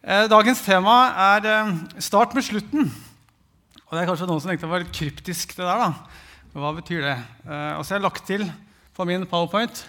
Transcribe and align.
Eh, 0.00 0.24
dagens 0.32 0.62
tema 0.64 0.94
er 1.12 1.44
eh, 1.44 1.70
start 2.00 2.32
med 2.32 2.44
slutten. 2.46 2.86
Og 2.88 3.92
det 3.92 4.00
er 4.00 4.06
kanskje 4.08 4.26
noen 4.30 4.38
som 4.40 4.48
tenkte 4.48 4.64
det 4.64 4.72
var 4.72 4.80
litt 4.80 4.94
kryptisk. 4.96 5.50
det 5.58 5.66
der 5.66 5.80
da. 5.82 5.88
Hva 6.54 6.70
betyr 6.72 7.02
det? 7.04 7.16
Eh, 7.44 7.72
og 7.76 7.82
så 7.84 7.92
har 7.92 7.98
jeg 7.98 8.04
lagt 8.06 8.22
til 8.24 8.46
på 8.96 9.04
min 9.04 9.26
powerpoint 9.28 9.82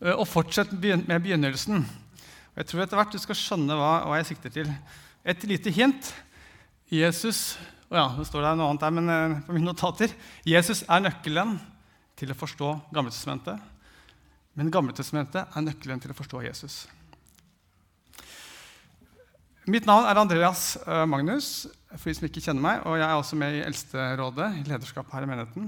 og 0.00 0.24
fortsett 0.24 0.70
med 0.72 1.20
begynnelsen. 1.20 1.82
Og 1.84 2.56
jeg 2.56 2.68
tror 2.70 2.82
etter 2.86 2.96
hvert 2.96 3.12
du 3.12 3.20
skal 3.20 3.36
skjønne 3.36 3.76
hva, 3.76 3.90
jeg 4.16 4.30
sikter 4.30 4.54
til. 4.54 4.70
Et 5.28 5.44
lite 5.44 5.72
hint. 5.76 6.08
Jesus 6.88 7.58
og 7.90 7.98
ja, 7.98 8.06
det 8.16 8.24
står 8.30 8.46
der 8.46 8.56
noe 8.56 8.70
annet 8.70 8.86
der, 8.86 8.94
men 8.96 9.42
på 9.44 9.52
mine 9.52 9.66
notater. 9.66 10.14
Jesus 10.48 10.86
er 10.88 11.02
nøkkelen 11.04 11.58
til 12.16 12.32
å 12.32 12.38
forstå 12.38 12.70
Gammeltestamentet. 12.96 13.60
Men 14.56 14.72
Gammeltestamentet 14.72 15.52
er 15.52 15.68
nøkkelen 15.68 16.00
til 16.00 16.14
å 16.14 16.16
forstå 16.16 16.46
Jesus. 16.46 16.78
Mitt 19.68 19.84
navn 19.84 20.06
er 20.08 20.16
Andreas 20.16 20.78
eh, 20.86 21.02
Magnus, 21.04 21.66
for 21.92 22.08
de 22.08 22.14
som 22.16 22.24
ikke 22.24 22.40
kjenner 22.40 22.62
meg. 22.64 22.84
Og 22.88 22.96
jeg 22.96 23.04
er 23.04 23.18
også 23.18 23.36
med 23.36 23.58
i 23.58 23.64
Eldsterådet, 23.66 24.46
i 24.56 24.62
lederskapet 24.70 25.12
her 25.12 25.26
i 25.26 25.28
menigheten. 25.28 25.66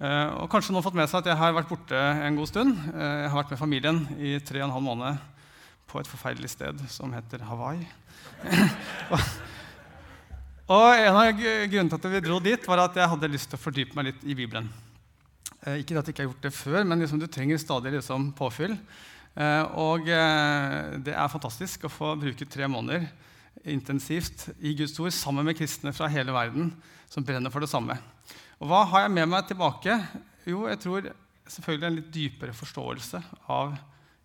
Eh, 0.00 0.30
og 0.40 0.48
kanskje 0.52 0.72
noen 0.72 0.80
har 0.80 0.86
fått 0.86 0.96
med 0.96 1.10
seg 1.10 1.20
at 1.20 1.28
jeg 1.28 1.40
har 1.42 1.52
vært 1.52 1.68
borte 1.68 2.00
en 2.00 2.38
god 2.38 2.48
stund. 2.48 2.78
Eh, 2.94 3.16
jeg 3.26 3.28
har 3.28 3.36
vært 3.42 3.52
med 3.52 3.60
familien 3.60 4.00
i 4.16 4.38
tre 4.40 4.62
og 4.62 4.70
en 4.70 4.74
halv 4.78 4.86
måned 4.86 5.20
på 5.90 6.00
et 6.00 6.08
forferdelig 6.08 6.52
sted 6.54 6.80
som 6.88 7.12
heter 7.12 7.44
Hawaii. 7.44 7.84
og 10.70 10.86
en 10.94 11.20
av 11.20 11.28
grunnene 11.36 11.90
til 11.90 12.00
at 12.00 12.10
vi 12.14 12.24
dro 12.24 12.40
dit, 12.40 12.68
var 12.72 12.86
at 12.86 12.96
jeg 12.96 13.12
hadde 13.12 13.32
lyst 13.34 13.52
til 13.52 13.60
å 13.60 13.64
fordype 13.66 13.98
meg 13.98 14.08
litt 14.08 14.24
i 14.24 14.38
Bibelen. 14.38 14.70
Ikke 15.76 15.98
at 15.98 16.08
jeg 16.08 16.14
ikke 16.14 16.24
har 16.24 16.30
gjort 16.30 16.46
det 16.46 16.56
før, 16.56 16.82
men 16.88 17.04
liksom, 17.04 17.20
du 17.20 17.28
trenger 17.28 17.60
stadig 17.60 17.92
liksom, 17.98 18.30
påfyll. 18.38 18.78
Eh, 19.38 19.64
og 19.78 20.08
eh, 20.10 20.96
det 21.06 21.14
er 21.14 21.30
fantastisk 21.30 21.86
å 21.86 21.92
få 21.92 22.14
bruke 22.18 22.48
tre 22.50 22.66
måneder 22.70 23.06
intensivt 23.70 24.48
i 24.58 24.72
Guds 24.78 24.96
ord 25.02 25.12
sammen 25.14 25.46
med 25.46 25.58
kristne 25.58 25.92
fra 25.94 26.08
hele 26.10 26.34
verden 26.34 26.72
som 27.10 27.26
brenner 27.26 27.52
for 27.52 27.62
det 27.62 27.70
samme. 27.70 27.96
Og 28.60 28.70
hva 28.70 28.82
har 28.90 29.06
jeg 29.06 29.14
med 29.14 29.30
meg 29.30 29.46
tilbake? 29.48 29.96
Jo, 30.48 30.64
jeg 30.70 30.80
tror 30.82 31.10
selvfølgelig 31.50 31.88
en 31.88 31.98
litt 32.00 32.10
dypere 32.14 32.56
forståelse 32.56 33.22
av 33.52 33.76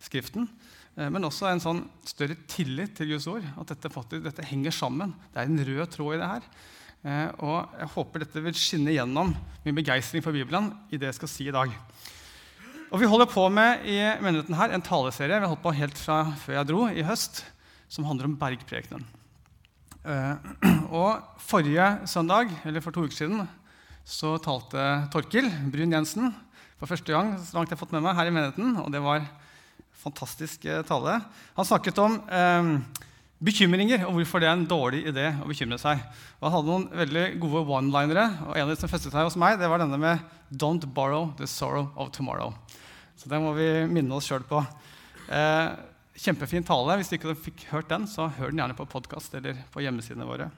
Skriften. 0.02 0.48
Eh, 0.96 1.08
men 1.12 1.24
også 1.24 1.48
en 1.50 1.62
sånn 1.62 1.84
større 2.06 2.38
tillit 2.50 2.96
til 2.98 3.14
Guds 3.14 3.28
ord. 3.30 3.46
At 3.62 3.70
dette, 3.72 3.92
faktisk, 3.92 4.26
dette 4.26 4.48
henger 4.48 4.74
sammen. 4.74 5.14
Det 5.32 5.42
er 5.42 5.52
en 5.52 5.68
rød 5.70 5.86
tråd 5.94 6.16
i 6.16 6.22
det 6.24 6.32
her. 6.34 6.50
Og 7.06 7.76
jeg 7.78 7.86
håper 7.92 8.22
dette 8.24 8.40
vil 8.42 8.56
skinne 8.58 8.90
gjennom 8.90 9.28
min 9.62 9.76
begeistring 9.76 10.24
for 10.24 10.34
Bibelen 10.34 10.72
i 10.90 10.98
det 10.98 11.06
jeg 11.12 11.18
skal 11.20 11.30
si 11.30 11.44
i 11.46 11.54
dag. 11.54 11.70
Og 12.94 13.00
Vi 13.02 13.08
holder 13.10 13.26
på 13.26 13.42
med 13.50 13.82
i 13.90 13.98
menigheten 14.22 14.54
her 14.54 14.70
en 14.70 14.84
taleserie 14.84 15.40
vi 15.40 15.42
har 15.42 15.50
holdt 15.50 15.64
på 15.64 15.74
helt 15.74 15.98
fra 15.98 16.20
før 16.38 16.60
jeg 16.60 16.68
dro 16.68 16.84
i 16.86 17.02
høst, 17.02 17.40
som 17.90 18.06
handler 18.06 18.28
om 18.28 18.36
bergprekenen. 18.38 19.02
Uh, 20.06 20.38
og 21.02 21.40
Forrige 21.42 22.06
søndag, 22.06 22.52
eller 22.62 22.84
for 22.84 22.94
to 22.94 23.08
uker 23.08 23.16
siden 23.16 23.42
så 24.06 24.36
talte 24.38 24.84
Torkil 25.10 25.48
Brun 25.72 25.96
Jensen 25.96 26.30
for 26.78 26.86
første 26.86 27.10
gang 27.10 27.32
så 27.42 27.56
langt 27.56 27.72
jeg 27.72 27.74
har 27.74 27.80
fått 27.80 27.94
med 27.96 28.04
meg 28.06 28.14
her 28.14 28.30
i 28.30 28.34
menigheten. 28.36 28.78
og 28.78 28.92
Det 28.94 29.02
var 29.02 29.26
fantastisk 29.98 30.68
uh, 30.70 30.84
tale. 30.86 31.18
Han 31.58 31.66
snakket 31.66 31.98
om 31.98 32.20
uh, 32.22 32.70
bekymringer 33.44 34.06
og 34.06 34.16
hvorfor 34.16 34.40
det 34.40 34.48
er 34.48 34.56
en 34.56 34.68
dårlig 34.68 35.02
idé 35.10 35.26
å 35.42 35.48
bekymre 35.48 35.78
seg. 35.80 36.00
Og 36.38 36.46
han 36.46 36.54
hadde 36.54 36.70
noen 36.70 36.86
veldig 37.02 37.24
gode 37.42 37.64
one-linere, 37.78 38.26
og 38.46 38.54
en 38.56 38.64
av 38.64 38.72
de 38.72 38.78
som 38.80 38.90
festet 38.90 39.12
seg 39.12 39.26
hos 39.28 39.36
meg, 39.40 39.58
det 39.60 39.68
var 39.68 39.82
denne 39.82 39.98
med 40.00 40.22
'Don't 40.50 40.86
borrow 40.94 41.34
the 41.36 41.46
sorrow 41.46 41.90
of 41.96 42.10
tomorrow'. 42.10 42.54
Så 43.16 43.28
det 43.28 43.40
må 43.40 43.52
vi 43.56 43.86
minne 43.88 44.14
oss 44.14 44.28
sjøl 44.28 44.44
på. 44.44 44.64
Eh, 45.28 45.76
kjempefin 46.16 46.64
tale. 46.64 46.96
Hvis 46.96 47.08
du 47.08 47.16
ikke 47.16 47.34
fikk 47.34 47.66
hørt 47.70 47.88
den, 47.88 48.06
så 48.06 48.28
hør 48.28 48.50
den 48.50 48.60
gjerne 48.60 48.76
på 48.76 48.88
podkast 48.88 49.34
eller 49.34 49.56
på 49.72 49.80
hjemmesidene 49.80 50.26
våre. 50.26 50.50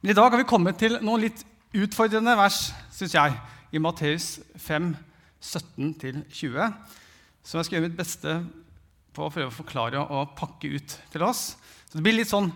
Men 0.00 0.10
i 0.10 0.14
dag 0.14 0.30
har 0.30 0.38
vi 0.38 0.48
kommet 0.48 0.78
til 0.78 0.98
noen 1.02 1.20
litt 1.20 1.44
utfordrende 1.76 2.36
vers, 2.36 2.72
syns 2.90 3.14
jeg, 3.14 3.36
i 3.72 3.78
Matteus 3.78 4.40
5, 4.56 4.96
17-20, 5.40 6.72
som 7.42 7.58
jeg 7.58 7.64
skal 7.64 7.76
gjøre 7.76 7.88
mitt 7.88 7.98
beste 7.98 8.34
på 9.14 9.26
å 9.26 9.32
prøve 9.32 9.50
å 9.50 9.54
forklare 9.54 10.02
og 10.02 10.34
pakke 10.38 10.72
ut 10.76 10.96
til 11.12 11.24
oss. 11.26 11.54
Så 11.88 11.98
Det 11.98 12.04
blir 12.06 12.18
litt 12.20 12.30
sånn 12.30 12.50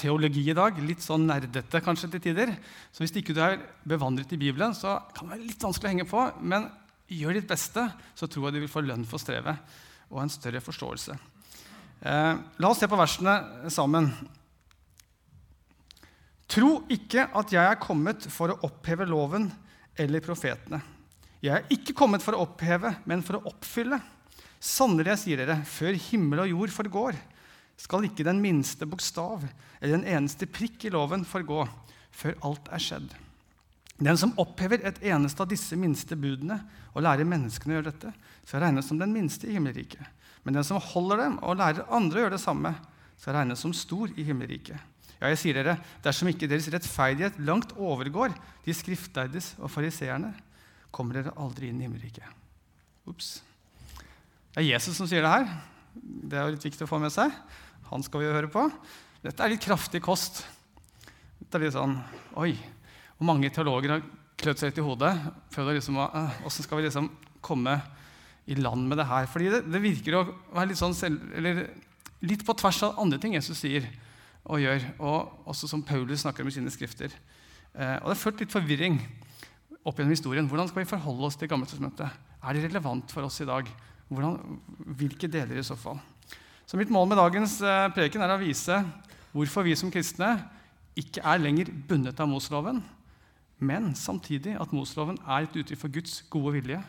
teologi 0.00 0.46
i 0.48 0.56
dag, 0.56 0.78
litt 0.80 1.02
sånn 1.04 1.26
nerdete 1.28 1.82
kanskje 1.84 2.12
til 2.14 2.24
tider. 2.30 2.54
Så 2.92 3.04
hvis 3.04 3.14
ikke 3.20 3.34
du 3.36 3.42
er 3.44 3.58
bevandret 3.84 4.32
i 4.32 4.40
Bibelen, 4.40 4.74
så 4.76 4.98
kan 5.14 5.28
det 5.28 5.36
være 5.36 5.48
litt 5.48 5.66
vanskelig 5.66 5.90
å 5.90 5.92
henge 5.94 6.08
på. 6.08 6.24
Men 6.40 6.68
gjør 7.10 7.36
ditt 7.36 7.50
beste, 7.50 7.84
så 8.14 8.28
tror 8.30 8.48
jeg 8.48 8.56
du 8.56 8.62
vil 8.64 8.72
få 8.72 8.84
lønn 8.86 9.06
for 9.08 9.22
strevet 9.22 9.58
og 10.10 10.22
en 10.22 10.32
større 10.32 10.62
forståelse. 10.64 11.16
Eh, 12.00 12.34
la 12.58 12.70
oss 12.70 12.80
se 12.80 12.88
på 12.90 12.98
versene 12.98 13.70
sammen. 13.70 14.08
Tro 16.50 16.80
ikke 16.90 17.28
at 17.38 17.52
jeg 17.54 17.62
er 17.62 17.82
kommet 17.82 18.26
for 18.32 18.50
å 18.50 18.58
oppheve 18.66 19.06
loven 19.06 19.50
eller 20.00 20.24
profetene. 20.24 20.80
Jeg 21.40 21.54
er 21.56 21.68
ikke 21.72 21.94
kommet 21.96 22.24
for 22.24 22.36
å 22.36 22.42
oppheve, 22.44 22.90
men 23.08 23.22
for 23.24 23.38
å 23.38 23.44
oppfylle. 23.52 24.00
Sannelig, 24.60 25.14
jeg 25.14 25.22
sier 25.22 25.40
dere, 25.40 25.56
før 25.64 25.96
himmel 26.10 26.44
og 26.44 26.50
jord 26.52 26.74
forgår, 26.74 27.16
skal 27.80 28.04
ikke 28.04 28.26
den 28.26 28.42
minste 28.42 28.84
bokstav 28.84 29.46
eller 29.80 29.94
den 29.94 30.04
eneste 30.04 30.44
prikk 30.44 30.84
i 30.84 30.92
loven 30.92 31.24
forgå 31.24 31.64
før 32.12 32.36
alt 32.44 32.68
er 32.68 32.82
skjedd. 32.84 33.08
Den 34.00 34.16
som 34.20 34.32
opphever 34.40 34.84
et 34.84 35.00
eneste 35.12 35.44
av 35.44 35.48
disse 35.48 35.76
minste 35.76 36.16
budene 36.16 36.58
og 36.92 37.04
lærer 37.04 37.28
menneskene 37.28 37.74
å 37.74 37.78
gjøre 37.78 37.90
dette, 37.90 38.12
skal 38.48 38.64
regnes 38.64 38.88
som 38.88 39.00
den 39.00 39.12
minste 39.12 39.48
i 39.48 39.56
himmelriket. 39.56 40.04
Men 40.44 40.56
den 40.56 40.64
som 40.64 40.80
holder 40.80 41.24
dem 41.24 41.36
og 41.44 41.58
lærer 41.60 41.88
andre 41.92 42.20
å 42.20 42.24
gjøre 42.24 42.36
det 42.36 42.44
samme, 42.44 42.72
skal 43.20 43.36
regnes 43.36 43.60
som 43.60 43.74
stor 43.76 44.12
i 44.16 44.24
himmelriket. 44.24 44.80
Ja, 45.20 45.28
jeg 45.28 45.40
sier 45.42 45.60
dere, 45.60 45.76
dersom 46.04 46.30
ikke 46.32 46.48
deres 46.48 46.70
rettferdighet 46.72 47.36
langt 47.44 47.74
overgår 47.76 48.32
de 48.64 48.76
skriftlærdes 48.76 49.52
og 49.60 49.68
fariseerne, 49.72 50.32
kommer 50.90 51.20
dere 51.20 51.36
aldri 51.36 51.68
inn 51.68 51.80
i 51.82 51.84
himmelriket. 51.84 52.24
Ups. 53.08 53.38
Det 54.50 54.64
er 54.64 54.72
Jesus 54.72 54.96
som 54.98 55.06
sier 55.06 55.22
det 55.22 55.30
her. 55.30 55.50
Det 55.94 56.38
er 56.38 56.48
jo 56.48 56.54
litt 56.56 56.64
viktig 56.66 56.82
å 56.82 56.90
få 56.90 56.98
med 57.02 57.12
seg. 57.14 57.30
Han 57.90 58.02
skal 58.02 58.22
vi 58.22 58.26
jo 58.26 58.34
høre 58.34 58.50
på. 58.50 58.64
Dette 59.22 59.44
er 59.44 59.52
litt 59.52 59.62
kraftig 59.62 60.00
kost. 60.02 60.42
Dette 61.38 61.58
er 61.58 61.66
litt 61.66 61.76
sånn 61.76 61.94
Oi. 62.40 62.54
Og 63.20 63.26
mange 63.28 63.50
teologer 63.54 63.94
har 63.94 64.02
klødd 64.40 64.58
seg 64.58 64.72
litt 64.72 64.80
i 64.80 64.86
hodet. 64.86 65.12
Prøvd 65.54 65.76
liksom, 65.76 66.00
Åssen 66.48 66.66
skal 66.66 66.80
vi 66.80 66.86
liksom 66.88 67.10
komme 67.44 67.76
i 68.50 68.56
land 68.58 68.88
med 68.90 68.98
det 68.98 69.06
her? 69.06 69.28
Fordi 69.30 69.50
det, 69.52 69.60
det 69.70 69.82
virker 69.84 70.18
å 70.18 70.24
være 70.54 70.72
litt, 70.72 70.80
sånn 70.80 70.96
selv, 70.98 71.20
eller, 71.36 71.62
litt 72.26 72.42
på 72.46 72.56
tvers 72.58 72.80
av 72.88 72.98
andre 73.02 73.20
ting 73.22 73.36
Jesus 73.36 73.60
sier 73.60 73.86
og 74.50 74.62
gjør, 74.62 74.86
og 75.04 75.50
også 75.52 75.68
som 75.70 75.84
Paulus 75.86 76.24
snakker 76.24 76.42
om 76.42 76.50
i 76.50 76.56
sine 76.56 76.72
skrifter. 76.72 77.12
Eh, 77.76 77.96
og 78.00 78.08
Det 78.08 78.14
har 78.16 78.22
ført 78.24 78.42
litt 78.42 78.54
forvirring 78.54 78.98
opp 79.84 80.00
gjennom 80.00 80.16
historien. 80.16 80.48
Hvordan 80.50 80.72
skal 80.72 80.82
vi 80.82 80.90
forholde 80.90 81.28
oss 81.28 81.38
til 81.38 81.50
Gammeltestamentet? 81.52 82.18
Er 82.40 82.56
det 82.56 82.64
relevant 82.66 83.12
for 83.12 83.28
oss 83.28 83.38
i 83.44 83.48
dag? 83.48 83.68
Hvordan, 84.10 84.58
hvilke 84.98 85.30
deler 85.30 85.60
i 85.60 85.66
så 85.66 85.76
fall? 85.78 86.00
Så 86.66 86.78
Mitt 86.78 86.90
mål 86.90 87.08
med 87.10 87.18
dagens 87.18 87.60
eh, 87.62 87.88
preken 87.94 88.22
er 88.22 88.32
å 88.34 88.40
vise 88.40 88.80
hvorfor 89.30 89.66
vi 89.66 89.76
som 89.78 89.90
kristne 89.90 90.34
ikke 90.98 91.22
er 91.22 91.42
lenger 91.42 91.70
bundet 91.88 92.18
av 92.20 92.28
Moseloven, 92.30 92.80
men 93.62 93.92
samtidig 93.94 94.56
at 94.58 94.72
Moseloven 94.74 95.18
er 95.22 95.46
et 95.46 95.60
uttrykk 95.60 95.80
for 95.80 95.94
Guds 95.94 96.16
gode 96.32 96.56
vilje, 96.56 96.80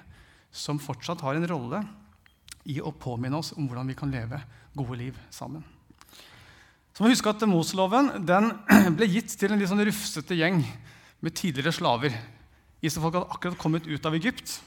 som 0.51 0.81
fortsatt 0.81 1.21
har 1.21 1.37
en 1.37 1.47
rolle 1.47 1.83
i 2.69 2.79
å 2.81 2.93
påminne 2.93 3.37
oss 3.37 3.53
om 3.55 3.67
hvordan 3.69 3.89
vi 3.89 3.97
kan 3.97 4.11
leve 4.13 4.41
gode 4.77 4.97
liv 4.99 5.17
sammen. 5.33 5.63
Så 6.91 7.03
må 7.03 7.09
vi 7.09 7.15
huske 7.15 7.31
at 7.31 7.45
Moseloven 7.47 8.11
ble 8.97 9.09
gitt 9.09 9.37
til 9.37 9.53
en 9.53 9.61
litt 9.61 9.69
sånn 9.71 9.85
rufsete 9.85 10.37
gjeng 10.37 10.59
med 11.21 11.37
tidligere 11.37 11.73
slaver. 11.75 12.17
Israelfolk 12.81 13.19
hadde 13.19 13.37
akkurat 13.37 13.61
kommet 13.61 13.87
ut 13.87 14.05
av 14.09 14.17
Egypt. 14.17 14.57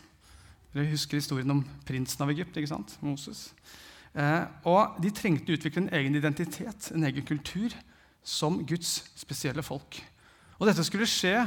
Dere 0.74 0.90
husker 0.90 1.20
historien 1.20 1.50
om 1.54 1.62
prinsen 1.86 2.24
av 2.24 2.32
Egypt, 2.34 2.56
ikke 2.58 2.72
sant? 2.72 2.96
Moses. 3.04 3.46
Eh, 4.14 4.42
og 4.68 4.98
De 5.02 5.12
trengte 5.14 5.54
å 5.54 5.58
utvikle 5.58 5.84
en 5.84 5.92
egen 6.00 6.18
identitet, 6.18 6.90
en 6.94 7.06
egen 7.06 7.26
kultur, 7.26 7.74
som 8.24 8.62
Guds 8.66 9.02
spesielle 9.18 9.62
folk. 9.62 10.00
Og 10.58 10.68
Dette 10.68 10.84
skulle 10.86 11.08
skje 11.10 11.38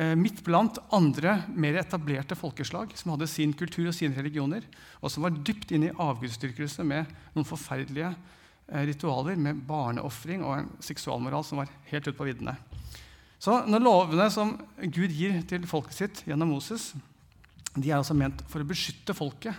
Eh, 0.00 0.14
midt 0.16 0.38
blant 0.46 0.78
andre 0.96 1.42
mer 1.52 1.76
etablerte 1.82 2.36
folkeslag 2.38 2.94
som 2.96 3.12
hadde 3.12 3.26
sin 3.28 3.52
kultur 3.52 3.90
og 3.90 3.92
sine 3.92 4.16
religioner, 4.16 4.64
og 5.02 5.12
som 5.12 5.26
var 5.26 5.34
dypt 5.44 5.74
inne 5.76 5.90
i 5.90 5.98
avgudsdyrkelse 6.00 6.86
med 6.88 7.10
noen 7.34 7.44
forferdelige 7.44 8.08
eh, 8.08 8.86
ritualer 8.88 9.36
med 9.36 9.60
barneofring 9.68 10.40
og 10.46 10.54
en 10.56 10.70
seksualmoral 10.80 11.44
som 11.44 11.60
var 11.60 11.72
helt 11.90 12.08
ute 12.08 12.16
på 12.16 12.30
viddene. 12.30 12.56
Så 13.40 13.58
når 13.68 13.84
lovene 13.84 14.30
som 14.32 14.54
Gud 14.80 15.12
gir 15.12 15.36
til 15.48 15.68
folket 15.68 15.98
sitt 15.98 16.24
gjennom 16.24 16.54
Moses, 16.54 16.94
de 17.76 17.90
er 17.90 17.98
altså 17.98 18.16
ment 18.18 18.42
for 18.50 18.62
å 18.62 18.68
beskytte 18.68 19.14
folket 19.14 19.54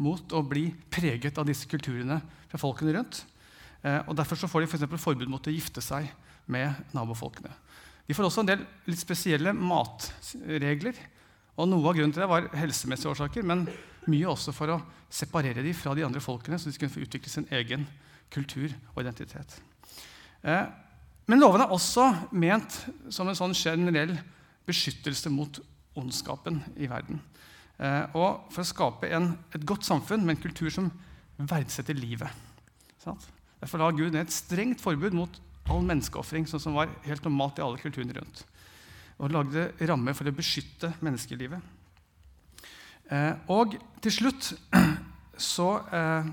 mot 0.00 0.32
å 0.32 0.40
bli 0.46 0.70
preget 0.92 1.36
av 1.38 1.48
disse 1.48 1.68
kulturene 1.68 2.20
fra 2.48 2.60
folkene 2.60 2.94
rundt. 2.96 3.22
Eh, 3.84 4.00
og 4.08 4.16
Derfor 4.16 4.40
så 4.40 4.48
får 4.48 4.64
de 4.64 4.70
for 4.72 5.04
forbud 5.10 5.28
mot 5.28 5.46
å 5.46 5.52
gifte 5.52 5.84
seg 5.84 6.08
med 6.50 6.72
nabofolkene. 6.96 7.52
De 8.08 8.16
får 8.16 8.26
også 8.26 8.42
en 8.42 8.50
del 8.50 8.64
litt 8.88 9.00
spesielle 9.00 9.52
matregler. 9.54 10.96
og 11.56 11.68
Noe 11.68 11.90
av 11.90 11.98
grunnen 11.98 12.14
til 12.16 12.24
det 12.24 12.30
var 12.30 12.48
helsemessige 12.58 13.12
årsaker, 13.12 13.44
men 13.46 13.68
mye 14.08 14.30
også 14.32 14.54
for 14.56 14.72
å 14.72 14.80
separere 15.12 15.62
dem 15.62 15.76
fra 15.76 15.94
de 15.94 16.06
andre 16.06 16.22
folkene, 16.24 16.58
så 16.58 16.70
de 16.70 16.74
skulle 16.74 16.92
få 16.92 17.04
utvikle 17.04 17.30
sin 17.30 17.46
egen 17.52 17.84
kultur 18.32 18.72
og 18.94 19.02
identitet. 19.04 19.60
Eh, 20.42 20.64
men 21.30 21.42
loven 21.42 21.62
er 21.62 21.70
også 21.70 22.08
ment 22.32 22.80
som 23.12 23.28
en 23.28 23.38
sånn 23.38 23.54
generell 23.54 24.16
beskyttelse 24.66 25.30
mot 25.30 25.60
ondskapen 25.98 26.62
i 26.80 26.88
verden. 26.90 27.20
Eh, 27.80 28.16
og 28.18 28.50
for 28.52 28.62
å 28.62 28.68
skape 28.68 29.08
en, 29.16 29.32
et 29.56 29.64
godt 29.66 29.86
samfunn 29.88 30.24
med 30.26 30.36
en 30.36 30.42
kultur 30.42 30.68
som 30.72 30.90
verdsetter 31.40 31.96
livet. 31.96 32.28
Sant? 33.00 33.24
Derfor 33.60 33.80
la 33.80 33.90
Gud 33.92 34.12
ned 34.12 34.26
et 34.26 34.34
strengt 34.34 34.82
forbud 34.82 35.16
mot 35.16 35.40
all 35.70 35.84
menneskeofring, 35.86 36.46
sånn 36.48 36.62
som 36.62 36.76
var 36.76 36.92
helt 37.06 37.24
normalt 37.24 37.60
i 37.60 37.64
alle 37.64 37.80
kulturene 37.80 38.16
rundt. 38.16 38.44
Og 39.20 39.32
lagde 39.32 39.70
rammer 39.88 40.16
for 40.16 40.28
å 40.28 40.34
beskytte 40.34 40.92
menneskelivet. 41.04 41.60
Eh, 43.10 43.32
og 43.52 43.76
til 44.04 44.14
slutt 44.14 44.52
så 45.52 45.70
eh, 45.96 46.30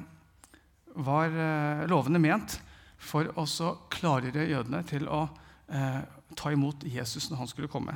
var 1.07 1.31
eh, 1.31 1.87
lovene 1.91 2.21
ment 2.21 2.59
for 2.97 3.29
å 3.37 3.45
klargjøre 3.93 4.49
jødene 4.49 4.83
til 4.89 5.07
å 5.07 5.23
eh, 5.71 6.01
ta 6.37 6.51
imot 6.51 6.83
Jesus 6.87 7.29
når 7.29 7.43
han 7.43 7.51
skulle 7.51 7.71
komme. 7.71 7.95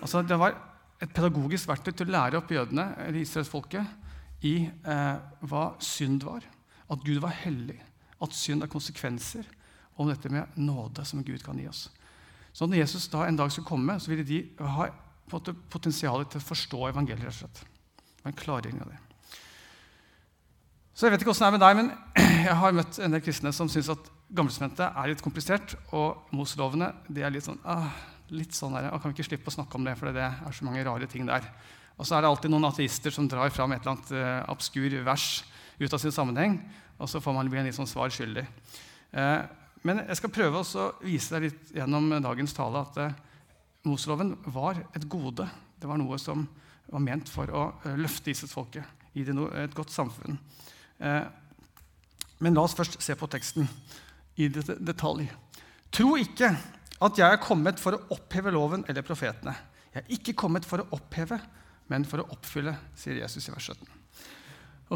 Altså, 0.00 0.22
det 0.22 0.38
var 0.40 0.56
et 1.02 1.12
pedagogisk 1.12 1.68
verktøy 1.68 1.92
til 1.92 2.08
å 2.08 2.14
lære 2.14 2.40
opp 2.40 2.52
jødene 2.52 2.86
eller 3.04 3.20
israelsfolket 3.20 4.44
i 4.48 4.54
eh, 4.66 5.16
hva 5.48 5.66
synd 5.82 6.24
var. 6.24 6.46
At 6.92 7.04
Gud 7.04 7.20
var 7.24 7.34
hellig. 7.42 7.78
At 8.22 8.36
synd 8.36 8.64
er 8.64 8.72
konsekvenser. 8.72 9.48
Om 9.96 10.10
dette 10.10 10.28
med 10.32 10.58
nåde 10.60 11.04
som 11.08 11.24
Gud 11.24 11.40
kan 11.44 11.58
gi 11.58 11.68
oss. 11.68 11.86
Så 12.52 12.68
når 12.68 12.82
Jesus 12.82 13.08
da 13.12 13.24
en 13.26 13.36
dag 13.36 13.52
skulle 13.52 13.68
komme, 13.68 13.98
så 14.00 14.12
ville 14.12 14.24
de 14.24 14.42
ha 14.60 14.88
potensial 15.72 16.24
til 16.28 16.40
å 16.40 16.46
forstå 16.46 16.82
evangeliet. 16.90 17.24
rett 17.24 17.34
og 17.34 17.40
slett. 17.40 17.60
Det 17.60 18.24
var 18.24 18.32
en 18.32 18.40
klargjøring 18.40 18.82
av 18.84 18.92
det. 18.92 19.00
Så 20.96 21.06
jeg 21.06 21.12
vet 21.12 21.22
ikke 21.22 21.32
hvordan 21.32 21.44
det 21.44 21.48
er 21.48 21.56
med 21.56 21.64
deg, 21.64 21.76
men 21.76 21.88
jeg 22.48 22.56
har 22.60 22.76
møtt 22.76 22.98
en 23.04 23.16
del 23.16 23.24
kristne 23.24 23.52
som 23.52 23.68
syns 23.72 23.92
at 23.92 24.12
Gammeltestamentet 24.26 24.88
er 24.88 25.10
litt 25.12 25.22
komplisert, 25.22 25.76
og 25.94 26.32
Moslovene 26.34 26.88
de 27.06 27.22
er 27.22 27.30
litt 27.30 27.44
sånn 27.46 27.60
ah, 27.62 27.92
litt 28.34 28.54
sånn 28.56 28.74
der, 28.76 28.90
Kan 28.90 29.12
vi 29.12 29.18
ikke 29.18 29.28
slippe 29.28 29.52
å 29.52 29.56
snakke 29.58 29.78
om 29.78 29.86
det, 29.86 29.96
for 29.98 30.12
det 30.14 30.24
er 30.24 30.54
så 30.54 30.66
mange 30.66 30.84
rare 30.86 31.08
ting 31.10 31.26
der. 31.28 31.46
Og 31.96 32.04
så 32.04 32.16
er 32.16 32.24
det 32.24 32.30
alltid 32.30 32.52
noen 32.52 32.68
ateister 32.68 33.14
som 33.14 33.28
drar 33.28 33.52
fram 33.54 33.72
et 33.72 33.84
eller 33.84 33.94
annet 33.94 34.10
uh, 34.12 34.52
obskur 34.52 34.98
vers 35.06 35.44
ut 35.80 35.92
av 35.92 36.00
sin 36.00 36.12
sammenheng, 36.12 36.58
og 37.00 37.08
så 37.08 37.20
får 37.24 37.36
man 37.36 37.48
bli 37.52 37.60
en 37.60 37.68
litt 37.68 37.76
sånn 37.76 37.88
svar 37.88 38.12
skyldig. 38.12 38.44
Uh, 39.14 39.46
men 39.86 40.02
jeg 40.02 40.18
skal 40.20 40.32
prøve 40.34 40.60
å 40.60 40.86
vise 41.04 41.36
deg 41.36 41.48
litt 41.48 41.72
gjennom 41.76 42.10
dagens 42.24 42.56
tale 42.56 42.82
at 42.84 43.00
uh, 43.00 43.16
Moseloven 43.86 44.34
var 44.52 44.80
et 44.98 45.06
gode. 45.08 45.46
Det 45.78 45.88
var 45.88 46.00
noe 46.00 46.18
som 46.20 46.44
var 46.90 47.02
ment 47.02 47.30
for 47.30 47.50
å 47.54 47.68
løfte 47.98 48.32
Israelsfolket 48.32 49.14
i 49.16 49.22
et 49.22 49.74
godt 49.74 49.92
samfunn. 49.94 50.36
Men 52.42 52.56
la 52.56 52.64
oss 52.66 52.74
først 52.76 52.98
se 53.02 53.14
på 53.18 53.28
teksten 53.30 53.68
i 54.42 54.48
detalj. 54.50 55.28
Tro 55.94 56.16
ikke 56.18 56.50
at 57.02 57.18
jeg 57.20 57.28
er 57.28 57.42
kommet 57.42 57.80
for 57.82 57.96
å 57.96 58.16
oppheve 58.16 58.52
loven 58.54 58.84
eller 58.88 59.04
profetene. 59.04 59.54
Jeg 59.92 60.02
er 60.02 60.16
ikke 60.16 60.36
kommet 60.36 60.64
for 60.68 60.82
å 60.82 60.88
oppheve, 60.96 61.38
men 61.92 62.04
for 62.08 62.22
å 62.22 62.28
oppfylle, 62.34 62.74
sier 62.98 63.20
Jesus 63.20 63.48
i 63.48 63.52
vers 63.54 63.68
17. 63.72 63.88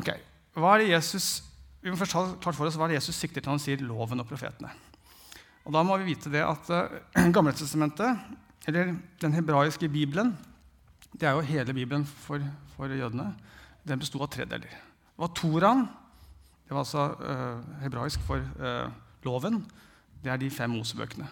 Ok, 0.01 0.11
hva 0.57 0.75
er 0.75 0.85
det 0.85 0.93
Jesus, 0.95 1.47
Vi 1.81 1.89
må 1.89 1.97
først 1.97 2.13
ha 2.13 2.23
klart 2.45 2.57
for 2.59 2.69
oss 2.69 2.75
hva 2.77 2.85
er 2.85 2.93
det 2.93 2.99
Jesus 2.99 3.17
sikter 3.17 3.41
til 3.41 3.49
når 3.49 3.57
han 3.57 3.63
sier 3.63 3.81
loven 3.81 4.21
og 4.21 4.27
profetene. 4.29 4.69
Og 5.65 5.73
Da 5.73 5.81
må 5.81 5.97
vi 5.97 6.11
vite 6.11 6.29
det 6.29 6.43
at 6.45 6.69
uh, 6.77 7.31
Gamletestamentet, 7.33 8.21
eller 8.69 8.93
den 9.23 9.33
hebraiske 9.33 9.89
bibelen, 9.89 10.35
det 11.17 11.25
er 11.29 11.39
jo 11.39 11.47
hele 11.47 11.73
Bibelen 11.75 12.05
for, 12.05 12.45
for 12.77 12.93
jødene, 12.93 13.31
den 13.89 14.03
besto 14.03 14.21
av 14.21 14.29
tre 14.29 14.45
deler. 14.45 14.69
Det 14.69 15.25
var 15.25 15.33
Toraen. 15.35 15.87
Det 16.69 16.77
var 16.77 16.85
altså 16.85 17.07
uh, 17.17 17.81
hebraisk 17.81 18.21
for 18.29 18.45
uh, 18.61 18.93
loven. 19.25 19.63
Det 20.21 20.31
er 20.31 20.37
de 20.37 20.53
fem 20.53 20.71
Mosebøkene. 20.71 21.27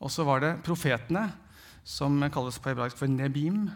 Og 0.00 0.12
så 0.12 0.26
var 0.26 0.42
det 0.42 0.58
profetene, 0.66 1.28
som 1.86 2.18
kalles 2.34 2.58
på 2.58 2.72
hebraisk 2.72 2.98
for 2.98 3.10
nebim. 3.10 3.68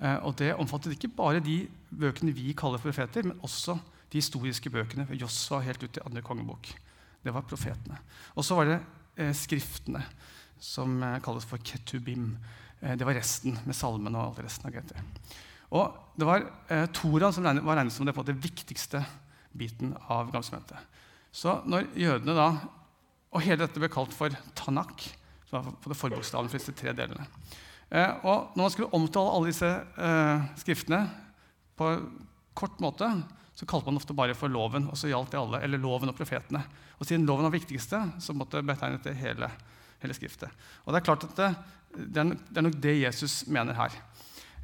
Uh, 0.00 0.18
og 0.26 0.38
Det 0.40 0.54
omfattet 0.54 0.96
ikke 0.96 1.12
bare 1.16 1.42
de 1.44 1.62
bøkene 1.90 2.34
vi 2.34 2.54
kaller 2.56 2.80
profeter, 2.82 3.26
men 3.26 3.40
også 3.44 3.76
de 4.10 4.18
historiske 4.18 4.70
bøkene 4.72 5.06
Josva 5.14 5.60
helt 5.62 5.82
ut 5.82 5.92
til 5.92 6.06
andre 6.06 6.22
kongebok. 6.22 6.72
Det 7.22 7.34
var 7.34 7.44
profetene. 7.46 7.98
Og 8.34 8.44
så 8.44 8.56
var 8.56 8.66
det 8.70 8.80
skriftene, 9.36 10.00
som 10.58 11.02
kalles 11.22 11.44
for 11.44 11.60
ketubim. 11.60 12.38
det 12.80 13.04
var 13.04 13.14
resten, 13.14 13.58
med 13.64 13.76
salmen 13.76 14.14
og 14.16 14.30
alt 14.30 14.44
resten 14.44 14.66
av 14.66 14.72
GT. 14.72 14.96
Og 15.70 15.98
Det 16.18 16.26
var 16.28 16.44
eh, 16.68 16.86
Toraen 16.92 17.32
som 17.32 17.46
var 17.46 17.78
regnet 17.78 17.94
som 17.94 18.08
det, 18.08 18.14
det 18.26 18.42
viktigste 18.42 19.02
biten 19.56 19.94
av 20.10 20.30
Gamlesementet. 20.32 20.78
Så 21.32 21.60
når 21.64 21.88
jødene 21.94 22.36
da, 22.36 22.50
Og 23.30 23.44
hele 23.46 23.62
dette 23.62 23.78
ble 23.78 23.86
kalt 23.86 24.10
for 24.10 24.34
Tanak, 24.58 25.04
var 25.52 25.66
på 25.82 25.92
det 25.92 25.98
forbokstaven 25.98 26.50
for 26.50 26.60
disse 26.60 26.74
tre 26.76 26.94
delene. 26.96 27.26
Eh, 27.90 28.12
og 28.22 28.54
Når 28.54 28.62
man 28.62 28.74
skulle 28.74 28.94
omtale 28.96 29.34
alle 29.34 29.50
disse 29.50 29.70
eh, 29.70 30.48
skriftene 30.62 31.02
på 31.78 31.92
kort 32.54 32.80
måte, 32.82 33.08
så 33.54 33.66
kalte 33.68 33.90
man 33.90 33.98
ofte 34.00 34.16
bare 34.16 34.34
for 34.34 34.48
loven. 34.48 34.88
og 34.88 34.96
så 34.96 35.10
gjaldt 35.10 35.34
det 35.34 35.40
alle, 35.40 35.60
eller 35.64 35.78
loven 35.78 36.08
og 36.08 36.16
profetene. 36.16 36.62
Og 36.98 37.06
Siden 37.06 37.26
loven 37.26 37.44
var 37.48 37.52
viktigste, 37.52 38.00
så 38.20 38.32
måtte 38.36 38.62
betegnet 38.62 39.04
det 39.04 39.16
hele, 39.20 39.50
hele 40.00 40.14
skriftet. 40.16 40.48
Og 40.84 40.92
Det 40.92 41.00
er 41.00 41.08
klart 41.08 41.24
at 41.24 41.36
det, 41.36 41.50
det, 41.96 42.20
er, 42.22 42.36
det 42.48 42.58
er 42.58 42.66
nok 42.68 42.78
det 42.80 43.00
Jesus 43.00 43.46
mener 43.46 43.74
her. 43.74 43.96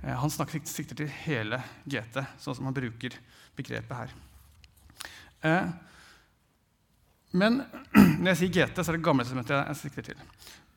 Eh, 0.02 0.14
han 0.14 0.30
snakker, 0.30 0.62
sikter 0.64 0.96
til 0.96 1.10
hele 1.26 1.60
GT, 1.84 2.22
sånn 2.38 2.56
som 2.56 2.68
han 2.68 2.76
bruker 2.76 3.18
begrepet 3.56 3.96
her. 3.96 4.14
Eh, 5.42 5.68
men 7.36 7.60
når 8.22 8.30
jeg 8.32 8.40
sier 8.42 8.54
GT, 8.54 8.80
så 8.80 8.92
er 8.92 8.98
det 8.98 9.06
gamle 9.06 9.26
som 9.28 9.40
jeg 9.42 9.80
sikter 9.82 10.12
til. 10.12 10.22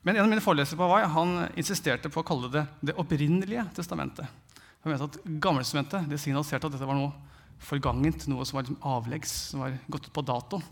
Men 0.02 0.16
en 0.16 0.24
av 0.24 0.30
mine 0.32 0.44
forelesere 0.44 0.78
på 0.80 0.86
Hawaii 0.88 1.08
han 1.12 1.34
insisterte 1.60 2.08
på 2.12 2.22
å 2.22 2.26
kalle 2.26 2.48
det 2.52 2.64
det 2.88 2.96
opprinnelige 3.00 3.66
testamentet. 3.76 4.28
Han 4.80 4.94
mente 4.94 5.10
at 5.10 5.18
Gammeltestamentet 5.44 6.08
det 6.08 6.20
signaliserte 6.22 6.70
at 6.70 6.76
dette 6.76 6.88
var 6.88 6.96
noe 6.96 7.12
forgangent, 7.60 8.24
noe 8.32 8.46
som 8.48 8.56
var 8.56 8.64
liksom 8.64 8.80
avleggs, 8.88 9.32
som 9.52 9.64
var 9.64 9.76
gått 9.92 10.08
ut 10.08 10.14
på 10.16 10.24
dato. 10.24 10.62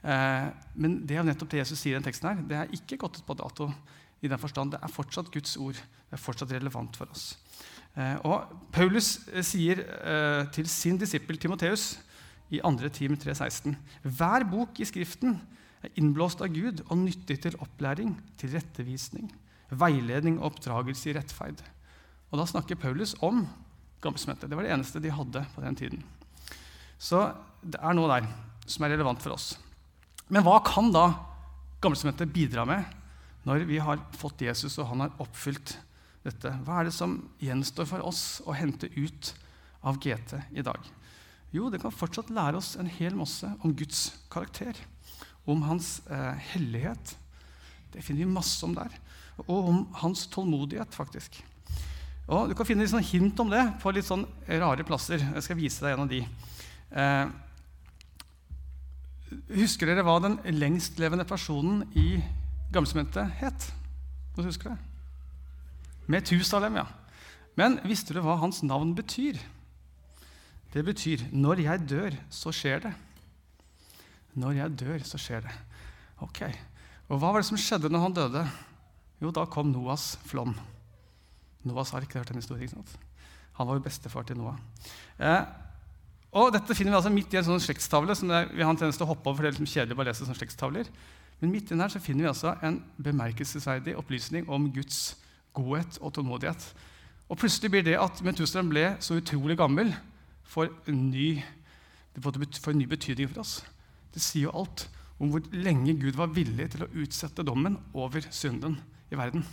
Eh, 0.00 0.46
men 0.74 1.02
det 1.06 1.18
er 1.18 1.26
nettopp 1.28 1.52
det 1.52 1.60
Jesus 1.60 1.82
sier 1.82 1.92
i 1.92 1.98
den 1.98 2.06
teksten 2.06 2.30
her, 2.30 2.40
det 2.48 2.56
er 2.62 2.72
ikke 2.78 3.00
gått 3.04 3.20
ut 3.20 3.28
på 3.28 3.36
dato. 3.38 3.72
i 4.22 4.28
den 4.30 4.38
forstand. 4.38 4.70
Det 4.70 4.78
er 4.78 4.92
fortsatt 4.92 5.32
Guds 5.34 5.56
ord. 5.58 5.74
Det 5.74 6.14
er 6.14 6.20
fortsatt 6.22 6.52
relevant 6.54 6.94
for 6.94 7.10
oss. 7.10 7.36
Eh, 7.98 8.16
og 8.22 8.52
Paulus 8.72 9.16
eh, 9.28 9.42
sier 9.44 9.82
eh, 9.82 10.44
til 10.54 10.68
sin 10.70 10.96
disippel 11.00 11.40
Timoteus 11.42 11.98
i 12.52 12.60
2. 12.62 12.88
Tim 12.94 13.16
3,16.: 13.18 13.74
Hver 14.02 14.46
bok 14.48 14.80
i 14.80 14.86
Skriften 14.86 15.40
er 15.82 15.98
innblåst 15.98 16.42
av 16.44 16.52
Gud 16.54 16.84
og 16.88 16.98
nyttig 17.00 17.40
til 17.42 17.58
opplæring, 17.62 18.14
til 18.38 18.54
rettevisning, 18.54 19.30
veiledning 19.70 20.38
og 20.38 20.52
oppdragelse 20.52 21.10
i 21.10 21.16
rettferd. 21.16 21.62
Og 22.30 22.38
Da 22.38 22.46
snakker 22.48 22.80
Paulus 22.80 23.14
om 23.20 23.44
Gammeltestamentet. 24.02 24.50
Det 24.50 24.56
var 24.56 24.66
det 24.66 24.72
eneste 24.74 25.00
de 25.02 25.12
hadde 25.14 25.44
på 25.54 25.62
den 25.62 25.76
tiden. 25.76 26.02
Så 26.98 27.32
det 27.62 27.78
er 27.78 27.94
noe 27.94 28.10
der 28.10 28.26
som 28.66 28.84
er 28.84 28.94
relevant 28.94 29.22
for 29.22 29.34
oss. 29.34 29.52
Men 30.28 30.44
hva 30.46 30.58
kan 30.64 30.90
da 30.94 31.10
Gammeltestamentet 31.82 32.32
bidra 32.32 32.64
med 32.66 32.86
når 33.46 33.66
vi 33.66 33.78
har 33.82 33.98
fått 34.14 34.44
Jesus 34.46 34.78
og 34.78 34.88
han 34.92 35.02
har 35.02 35.16
oppfylt 35.22 35.76
dette. 36.22 36.52
Hva 36.62 36.80
er 36.80 36.88
det 36.88 36.94
som 36.94 37.16
gjenstår 37.42 37.88
for 37.90 38.06
oss 38.06 38.40
å 38.46 38.54
hente 38.54 38.90
ut 38.94 39.32
av 39.82 39.98
GT 40.02 40.36
i 40.54 40.62
dag? 40.62 40.78
Jo, 41.52 41.68
det 41.68 41.82
kan 41.82 41.92
fortsatt 41.92 42.30
lære 42.32 42.60
oss 42.60 42.76
en 42.80 42.88
hel 42.88 43.16
masse 43.18 43.48
om 43.60 43.74
Guds 43.76 44.12
karakter. 44.32 44.78
Om 45.46 45.62
hans 45.66 46.00
eh, 46.06 46.34
hellighet. 46.54 47.16
Det 47.92 48.02
finner 48.04 48.24
vi 48.24 48.34
masse 48.34 48.62
om 48.66 48.74
der. 48.76 48.92
Og 49.46 49.68
om 49.68 49.80
hans 50.02 50.26
tålmodighet, 50.32 50.94
faktisk. 50.94 51.42
Og 52.28 52.48
Du 52.48 52.54
kan 52.54 52.66
finne 52.66 52.84
litt 52.84 52.92
sånn 52.92 53.04
hint 53.04 53.40
om 53.42 53.50
det 53.50 53.62
på 53.82 53.92
litt 53.92 54.06
sånn 54.06 54.24
rare 54.46 54.86
plasser. 54.86 55.18
Jeg 55.18 55.46
skal 55.46 55.58
vise 55.58 55.84
deg 55.84 55.96
en 55.96 56.04
av 56.04 56.12
de. 56.12 56.22
Eh, 56.92 57.26
husker 59.56 59.90
dere 59.90 60.04
hva 60.06 60.18
den 60.22 60.38
lengstlevende 60.54 61.26
personen 61.28 61.84
i 61.98 62.22
Gammelsementet 62.72 63.34
het? 63.42 63.68
Noen 64.36 64.48
husker 64.48 64.72
det? 64.72 64.78
Metusalem, 66.08 66.78
ja. 66.80 66.86
Men 67.58 67.76
visste 67.84 68.14
du 68.16 68.22
hva 68.24 68.38
hans 68.40 68.62
navn 68.64 68.94
betyr? 68.96 69.36
Det 70.72 70.84
betyr 70.84 71.28
'når 71.32 71.60
jeg 71.60 71.88
dør, 71.88 72.12
så 72.30 72.48
skjer 72.48 72.80
det'. 72.80 72.94
Når 74.38 74.58
jeg 74.58 74.76
dør, 74.80 75.06
så 75.06 75.20
skjer 75.20 75.44
det. 75.46 75.54
Ok, 76.22 76.44
Og 77.10 77.18
hva 77.18 77.32
var 77.32 77.42
det 77.42 77.48
som 77.50 77.58
skjedde 77.60 77.90
når 77.92 78.04
han 78.06 78.14
døde? 78.16 78.42
Jo, 79.20 79.30
da 79.34 79.44
kom 79.44 79.68
Noas 79.68 80.14
flom. 80.24 80.54
Noas 81.68 81.90
har 81.92 82.06
hørt 82.14 82.30
en 82.30 82.40
historie, 82.40 82.64
ikke 82.64 82.78
sant? 82.78 82.94
Han 83.58 83.68
var 83.68 83.76
jo 83.76 83.84
bestefar 83.84 84.24
til 84.26 84.38
Noah. 84.38 84.56
Eh, 85.20 85.42
og 86.32 86.52
Dette 86.54 86.74
finner 86.74 86.94
vi 86.94 86.98
altså 87.02 87.12
midt 87.12 87.34
i 87.34 87.40
en 87.42 87.44
sånn 87.50 87.60
slektstavle. 87.60 88.14
som 88.16 88.30
er, 88.30 88.48
vi 88.54 88.62
har 88.62 88.70
en 88.70 88.78
tendens 88.78 88.96
til 88.96 89.04
å 89.04 89.10
hoppe 89.12 89.28
over, 89.28 89.36
for 89.36 89.44
det 89.44 89.50
er 89.50 89.58
liksom 89.58 89.68
kjedelig 89.68 89.98
å 89.98 90.06
lese 90.08 90.24
sånne 90.24 90.38
slektstavler. 90.38 90.88
Men 91.42 91.52
midt 91.52 91.68
i 91.68 91.74
den 91.74 91.82
her 91.84 91.92
så 91.92 92.00
finner 92.00 92.24
vi 92.24 92.30
altså 92.32 92.54
en 92.62 92.80
bemerkelsesverdig 93.02 93.96
opplysning 93.98 94.48
om 94.48 94.70
Guds 94.72 95.18
godhet 95.52 95.98
og 96.00 96.14
tålmodighet. 96.16 96.64
Og 97.28 97.38
plutselig 97.38 97.70
blir 97.70 97.84
det 97.84 97.98
at 98.00 98.22
Metusalem 98.24 98.70
ble 98.72 98.86
så 99.04 99.18
utrolig 99.20 99.58
gammel, 99.60 99.92
for 100.52 100.68
en 100.88 101.10
ny, 101.10 101.42
for 102.20 102.72
en 102.72 102.78
ny 102.78 102.86
betydning 102.88 103.28
for 103.30 103.40
oss. 103.40 103.60
Det 104.12 104.22
sier 104.22 104.48
jo 104.48 104.56
alt 104.62 104.86
om 105.22 105.30
hvor 105.32 105.44
lenge 105.54 105.94
Gud 106.00 106.16
var 106.18 106.32
villig 106.34 106.68
til 106.72 106.84
å 106.84 106.90
utsette 107.02 107.44
dommen 107.46 107.78
over 107.94 108.24
synden 108.34 108.78
i 109.12 109.18
verden. 109.18 109.44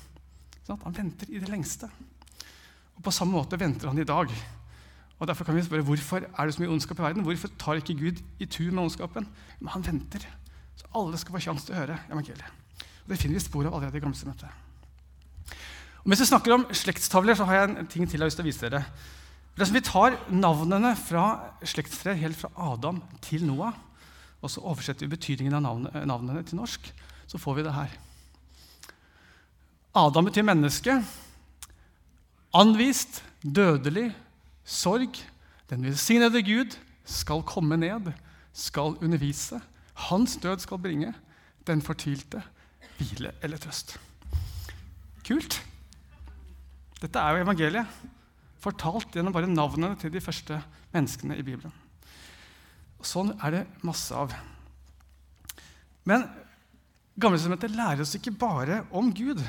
Sånn 0.66 0.82
han 0.84 0.96
venter 0.96 1.30
i 1.32 1.42
det 1.42 1.50
lengste. 1.52 1.90
Og 2.98 3.04
På 3.06 3.14
samme 3.16 3.38
måte 3.38 3.60
venter 3.60 3.90
han 3.92 4.00
i 4.02 4.08
dag. 4.08 4.32
Og 5.20 5.28
Derfor 5.28 5.46
kan 5.48 5.56
vi 5.56 5.66
spørre 5.66 5.86
hvorfor 5.88 6.26
er 6.26 6.46
det 6.46 6.56
så 6.56 6.64
mye 6.64 6.72
ondskap 6.72 7.00
i 7.00 7.06
verden. 7.06 7.26
Hvorfor 7.28 7.52
tar 7.60 7.80
ikke 7.80 7.98
Gud 8.00 8.24
i 8.40 8.46
tur 8.46 8.72
med 8.72 8.84
ondskapen? 8.84 9.28
Men 9.60 9.74
han 9.76 9.86
venter, 9.86 10.26
så 10.80 10.90
alle 10.96 11.20
skal 11.20 11.36
få 11.36 11.44
sjanse 11.44 11.68
til 11.68 11.76
å 11.76 11.82
høre 11.82 12.00
evangeliet. 12.10 12.58
Og 13.04 13.14
Det 13.14 13.20
finner 13.20 13.40
vi 13.40 13.44
spor 13.44 13.68
av 13.68 13.74
allerede 13.74 13.98
i 13.98 14.04
Gammeltestamentet. 14.04 14.50
Mens 16.06 16.22
vi 16.24 16.30
snakker 16.30 16.56
om 16.56 16.66
slektstavler, 16.72 17.36
så 17.36 17.46
har 17.46 17.56
jeg 17.60 17.70
en 17.70 17.88
ting 17.88 18.08
til 18.08 18.16
jeg 18.18 18.24
har 18.24 18.30
lyst 18.30 18.40
til 18.40 18.46
å 18.46 18.50
vise 18.50 18.70
dere. 18.70 18.86
Vi 19.60 19.82
tar 19.84 20.16
navnene 20.32 20.94
fra 20.96 21.26
slektstreet 21.68 22.22
helt 22.22 22.40
fra 22.40 22.50
Adam 22.56 23.02
til 23.22 23.44
Noah, 23.44 23.76
og 24.42 24.52
så 24.52 24.64
oversetter 24.64 25.06
vi 25.06 25.16
betydningen 25.16 25.58
av 25.58 25.64
navnene, 25.66 26.06
navnene 26.08 26.44
til 26.48 26.60
norsk, 26.60 26.92
så 27.30 27.40
får 27.42 27.60
vi 27.60 27.66
det 27.68 27.76
her. 27.76 27.96
Adam 30.00 30.30
betyr 30.30 30.46
menneske. 30.46 30.96
Anvist, 32.56 33.24
dødelig, 33.44 34.10
sorg. 34.64 35.18
Den 35.70 35.84
velsignede 35.86 36.42
Gud 36.46 36.78
skal 37.06 37.44
komme 37.46 37.78
ned, 37.78 38.12
skal 38.54 38.98
undervise. 39.02 39.60
Hans 40.10 40.38
død 40.42 40.64
skal 40.64 40.82
bringe 40.82 41.14
den 41.68 41.82
fortvilte 41.82 42.42
hvile 42.98 43.34
eller 43.44 43.58
trøst. 43.62 43.98
Kult. 45.28 45.60
Dette 47.00 47.20
er 47.20 47.36
jo 47.36 47.44
evangeliet 47.46 48.00
fortalt 48.60 49.14
gjennom 49.14 49.34
bare 49.36 49.48
navnene 49.48 49.96
til 50.00 50.12
de 50.14 50.22
første 50.24 50.58
menneskene 50.94 51.38
i 51.40 51.46
Bibelen. 51.46 51.74
Og 53.00 53.08
sånn 53.08 53.34
er 53.40 53.56
det 53.56 53.64
masse 53.88 54.16
av. 54.16 54.36
Men 56.08 56.28
Gammeltestamentet 57.20 57.74
lærer 57.76 58.04
oss 58.06 58.16
ikke 58.16 58.32
bare 58.40 58.84
om 58.96 59.10
Gud. 59.12 59.42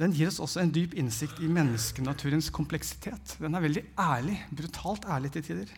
Den 0.00 0.14
gir 0.16 0.30
oss 0.30 0.40
også 0.40 0.62
en 0.62 0.72
dyp 0.72 0.94
innsikt 0.96 1.42
i 1.44 1.48
menneskenaturens 1.50 2.48
kompleksitet. 2.54 3.34
Den 3.40 3.56
er 3.56 3.64
veldig 3.64 3.82
ærlig, 4.00 4.38
brutalt 4.48 5.04
ærlig 5.12 5.34
til 5.34 5.44
tider. 5.44 5.74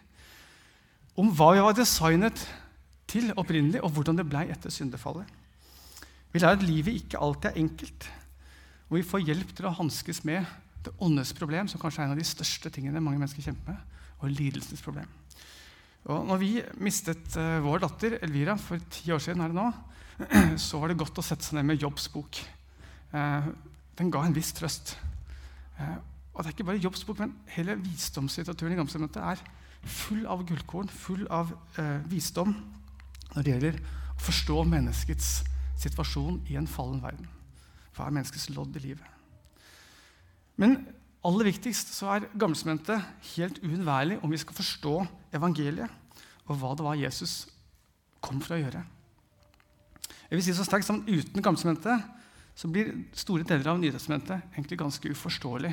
Om 1.18 1.32
hva 1.34 1.50
vi 1.56 1.64
var 1.64 1.74
designet 1.74 2.44
til 3.10 3.32
opprinnelig, 3.40 3.82
og 3.82 3.96
hvordan 3.96 4.20
det 4.20 4.28
blei 4.30 4.44
etter 4.52 4.70
syndefallet. 4.70 5.26
Vi 6.30 6.42
lærer 6.42 6.58
at 6.58 6.66
livet 6.66 7.00
ikke 7.00 7.18
alltid 7.24 7.50
er 7.50 7.62
enkelt, 7.64 8.08
og 8.88 8.98
vi 8.98 9.06
får 9.10 9.24
hjelp 9.26 9.54
til 9.56 9.66
å 9.66 9.74
hanskes 9.78 10.22
med 10.28 10.46
det 10.84 10.92
åndes 11.02 11.32
problem, 11.34 11.66
som 11.66 11.80
kanskje 11.82 12.04
er 12.04 12.10
en 12.10 12.14
av 12.14 12.20
de 12.20 12.26
største 12.26 12.70
tingene 12.70 13.02
mange 13.02 13.18
mennesker 13.18 13.42
kjemper 13.42 13.74
med, 13.74 13.96
og 14.20 14.30
lidelsens 14.30 14.84
problem. 14.84 15.08
Og 16.08 16.24
når 16.24 16.38
vi 16.40 16.52
mistet 16.80 17.34
uh, 17.36 17.58
vår 17.60 17.82
datter 17.84 18.16
Elvira 18.24 18.54
for 18.60 18.80
ti 18.92 19.10
år 19.12 19.20
siden, 19.20 19.42
er 19.44 19.52
det 19.52 19.58
nå, 19.58 19.66
så 20.68 20.80
var 20.80 20.88
det 20.88 21.00
godt 21.00 21.20
å 21.20 21.24
sette 21.24 21.44
seg 21.44 21.58
ned 21.58 21.68
med 21.68 21.82
Jobbs 21.82 22.08
bok. 22.14 22.40
Uh, 23.12 23.50
den 23.98 24.12
ga 24.14 24.22
en 24.24 24.36
viss 24.36 24.54
trøst. 24.56 24.94
Uh, 25.76 25.98
og 26.32 26.40
det 26.40 26.48
er 26.48 26.56
ikke 26.56 26.68
bare 26.70 26.80
Jobbs 26.80 27.04
bok, 27.04 27.20
men 27.20 27.36
hele 27.52 27.76
visdomslitteraturen 27.82 28.72
i 28.72 28.80
Gamselmøtet 28.80 29.20
er 29.20 29.44
full 29.84 30.24
av 30.30 30.46
gullkorn, 30.48 30.88
full 30.90 31.26
av 31.30 31.50
visdom 32.10 32.54
når 33.34 33.44
det 33.44 33.52
gjelder 33.52 33.78
å 33.78 34.22
forstå 34.22 34.56
menneskets 34.70 35.28
situasjon 35.78 36.40
i 36.50 36.56
en 36.58 36.66
fallen 36.70 37.02
verden. 37.02 37.26
Hva 37.94 38.06
er 38.06 38.14
menneskets 38.16 38.48
lodd 38.54 38.74
i 38.78 38.84
livet? 38.88 39.04
Men 40.58 40.80
aller 41.26 41.50
viktigst 41.50 41.92
så 41.94 42.12
er 42.14 42.28
Gammelsementet 42.38 43.02
helt 43.34 43.58
uunnværlig 43.62 44.18
om 44.22 44.34
vi 44.34 44.40
skal 44.42 44.58
forstå 44.58 44.94
evangeliet 45.38 45.97
og 46.48 46.56
hva 46.56 46.74
det 46.76 46.86
var 46.86 46.98
Jesus 46.98 47.40
kom 48.24 48.40
for 48.42 48.56
å 48.56 48.62
gjøre. 48.62 48.82
Jeg 50.28 50.36
vil 50.36 50.44
si 50.44 50.56
så 50.56 50.66
sterkt 50.66 50.88
som 50.88 51.04
Uten 51.06 51.40
Gammeltestamentet 51.40 52.16
så 52.58 52.68
blir 52.72 52.90
store 53.16 53.46
deler 53.46 53.70
av 53.70 53.78
Nytestamentet 53.80 54.56
egentlig 54.56 54.80
ganske 54.80 55.12
uforståelig. 55.14 55.70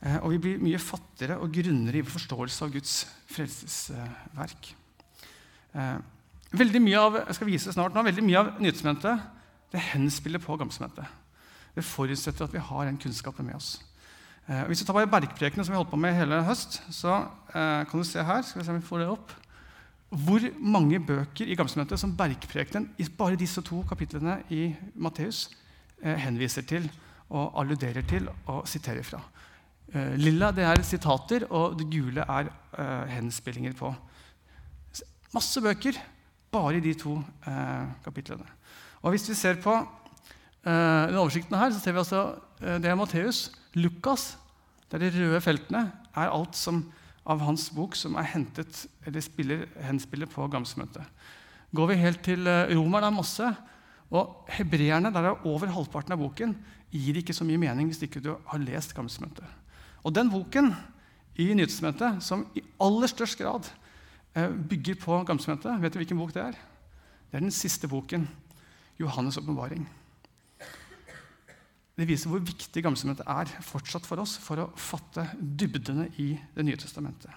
Eh, 0.00 0.18
og 0.22 0.32
vi 0.32 0.40
blir 0.42 0.62
mye 0.62 0.80
fattigere 0.80 1.36
og 1.42 1.52
grunnere 1.54 2.00
i 2.00 2.06
forståelse 2.06 2.64
av 2.64 2.72
Guds 2.74 2.94
frelsesverk. 3.30 4.70
Eh, 5.74 5.96
veldig 6.58 6.82
mye 6.82 7.02
av 7.02 7.18
jeg 7.20 7.38
skal 7.38 7.50
vise 7.50 7.74
snart 7.74 7.94
nå, 7.94 8.04
veldig 8.06 8.24
mye 8.24 8.42
av 8.42 8.52
Nytestamentet 8.62 9.26
det 9.74 9.84
henspiller 9.90 10.42
på 10.42 10.56
Gammeltestamentet. 10.56 11.06
Det 11.76 11.84
forutsetter 11.86 12.46
at 12.46 12.54
vi 12.54 12.64
har 12.70 12.88
den 12.88 12.98
kunnskapen 12.98 13.46
med 13.46 13.58
oss. 13.58 13.76
Eh, 14.48 14.64
hvis 14.70 14.80
du 14.80 14.88
tar 14.88 14.96
bare 14.96 15.10
bergprekene 15.10 15.66
som 15.66 15.74
vi 15.74 15.78
holdt 15.82 15.92
på 15.92 16.00
med 16.00 16.16
hele 16.16 16.40
høst, 16.46 16.80
så 16.94 17.20
kan 17.52 17.92
du 17.92 18.04
se 18.04 18.22
her 18.22 18.42
skal 18.44 18.60
vi 18.60 18.64
se 18.66 18.72
om 18.72 18.80
vi 18.80 18.86
får 18.88 19.02
det 19.02 19.12
opp, 19.12 19.30
hvor 20.08 20.44
mange 20.58 21.00
bøker 21.04 21.44
i 21.44 21.56
Gammeltestamentet 21.56 22.00
som 22.00 22.14
bergprekenen 22.16 22.90
i 22.98 23.06
bare 23.18 23.36
disse 23.36 23.62
to 23.64 23.82
kapitlene 23.88 24.38
i 24.54 24.70
Matteus 24.96 25.48
eh, 26.02 26.16
henviser 26.16 26.64
til 26.68 26.88
og 27.28 27.58
alluderer 27.60 28.06
til 28.08 28.30
og 28.46 28.62
siterer 28.68 29.04
fra. 29.04 29.20
Eh, 29.92 30.14
lilla 30.16 30.48
det 30.56 30.64
er 30.64 30.82
sitater, 30.82 31.44
og 31.52 31.76
det 31.78 31.90
gule 31.92 32.24
er 32.24 32.48
eh, 32.48 33.12
henspillinger 33.18 33.76
på. 33.76 33.92
Masse 35.36 35.60
bøker 35.60 36.00
bare 36.50 36.78
i 36.78 36.84
de 36.84 36.94
to 36.96 37.18
eh, 37.46 37.86
kapitlene. 38.04 38.48
Og 39.02 39.12
Hvis 39.12 39.28
vi 39.28 39.34
ser 39.34 39.60
på 39.62 39.76
Uh, 40.66 41.06
den 41.06 41.16
oversikten 41.16 41.56
her 41.56 41.70
så 41.70 41.80
ser 41.80 41.94
vi 41.94 42.02
altså, 42.02 42.22
uh, 42.60 42.76
Det 42.82 42.90
er 42.90 42.96
Matteus. 42.98 43.52
Lukas, 43.78 44.36
det 44.90 44.98
er 44.98 45.10
de 45.10 45.28
røde 45.28 45.40
feltene, 45.40 45.84
er 46.16 46.32
alt 46.34 46.56
som, 46.56 46.82
av 47.28 47.42
hans 47.44 47.68
bok 47.74 47.96
som 47.98 48.16
er 48.16 48.30
hentet 48.32 48.86
eller 49.06 49.24
spiller, 49.24 49.66
henspiller 49.84 50.30
på 50.30 50.46
Gamsmøtet. 50.50 51.04
Går 51.76 51.90
vi 51.90 51.98
helt 52.00 52.22
til 52.24 52.46
romer, 52.48 52.74
Romeren, 52.78 53.08
er 53.10 53.16
masse. 53.16 53.48
Og 54.08 54.48
hebreerne, 54.56 55.12
der 55.12 55.28
er 55.28 55.46
over 55.46 55.68
halvparten 55.68 56.14
av 56.16 56.22
boken, 56.22 56.54
gir 56.88 57.18
ikke 57.20 57.36
så 57.36 57.44
mye 57.44 57.60
mening 57.60 57.90
hvis 57.90 58.00
ikke 58.06 58.22
du 58.24 58.30
har 58.32 58.62
lest 58.62 58.94
Gamsmøtet. 58.96 59.44
Og 60.00 60.14
den 60.16 60.30
boken 60.32 60.72
i 61.36 61.50
Nyhetsmøtet 61.52 62.22
som 62.24 62.46
i 62.56 62.64
aller 62.80 63.10
størst 63.12 63.36
grad 63.38 63.68
bygger 64.70 64.96
på 65.02 65.20
Gamsmøtet, 65.28 65.76
vet 65.82 65.92
du 65.92 66.00
hvilken 66.00 66.20
bok 66.20 66.32
det 66.32 66.46
er? 66.46 66.56
Det 67.28 67.36
er 67.36 67.44
den 67.44 67.52
siste 67.52 67.90
boken, 67.90 68.24
Johannes' 68.96 69.36
åpenbaring. 69.42 69.84
Det 71.98 72.06
viser 72.06 72.30
hvor 72.30 72.42
viktig 72.46 72.82
Gammeltestamentet 72.84 73.26
er 73.26 73.50
fortsatt 73.66 74.06
for 74.06 74.22
oss 74.22 74.36
for 74.38 74.62
å 74.62 74.70
fatte 74.78 75.24
dybdene 75.34 76.06
i 76.22 76.30
Det 76.54 76.66
nye 76.66 76.78
testamentet. 76.78 77.32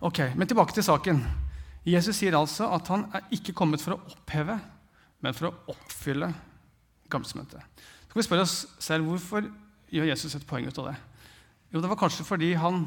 Ok, 0.00 0.32
Men 0.34 0.48
tilbake 0.48 0.72
til 0.74 0.86
saken. 0.86 1.20
Jesus 1.84 2.16
sier 2.16 2.34
altså 2.38 2.70
at 2.72 2.88
han 2.88 3.04
er 3.14 3.26
ikke 3.34 3.54
kommet 3.54 3.82
for 3.82 3.96
å 3.96 4.00
oppheve, 4.14 4.56
men 5.20 5.34
for 5.34 5.50
å 5.50 5.74
oppfylle 5.74 6.32
Gammeltestamentet. 7.12 7.60
Så 7.60 8.08
kan 8.14 8.20
vi 8.20 8.26
spørre 8.26 8.46
oss 8.46 8.56
selv 8.80 9.06
hvorfor 9.06 9.44
gjør 9.92 10.08
Jesus 10.08 10.34
et 10.38 10.46
poeng 10.48 10.66
ut 10.66 10.78
av 10.80 10.90
det. 10.90 10.96
Jo, 11.72 11.80
Det 11.80 11.88
var 11.88 12.00
kanskje 12.00 12.24
fordi 12.24 12.54
han 12.54 12.86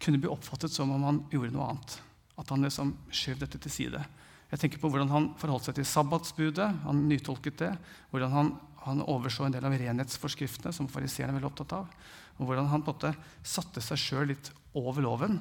kunne 0.00 0.20
bli 0.22 0.30
oppfattet 0.30 0.70
som 0.70 0.90
om 0.90 1.02
han 1.02 1.24
gjorde 1.32 1.50
noe 1.54 1.72
annet. 1.72 1.96
At 2.38 2.50
han 2.50 2.62
liksom 2.62 2.94
skjøv 3.10 3.42
dette 3.42 3.58
til 3.58 3.70
side. 3.70 4.04
Jeg 4.50 4.60
tenker 4.60 4.78
på 4.78 4.90
hvordan 4.90 5.10
han 5.10 5.28
forholdt 5.38 5.66
seg 5.66 5.78
til 5.78 5.86
sabbatsbudet. 5.88 6.68
Han 6.84 7.04
nytolket 7.08 7.58
det. 7.58 7.72
Hvordan 8.10 8.34
han 8.34 8.50
han 8.84 9.02
overså 9.08 9.46
en 9.46 9.54
del 9.54 9.64
av 9.64 9.74
renhetsforskriftene 9.80 10.72
som 10.74 10.88
fariseerne 10.92 11.32
er 11.32 11.38
veldig 11.38 11.50
opptatt 11.50 11.74
av. 11.76 11.90
Og 12.38 12.48
hvordan 12.48 12.68
han 12.70 12.82
på 12.84 12.92
en 12.92 12.98
måte 12.98 13.12
satte 13.46 13.82
seg 13.84 14.00
sjøl 14.00 14.30
litt 14.32 14.50
over 14.76 15.04
loven 15.04 15.38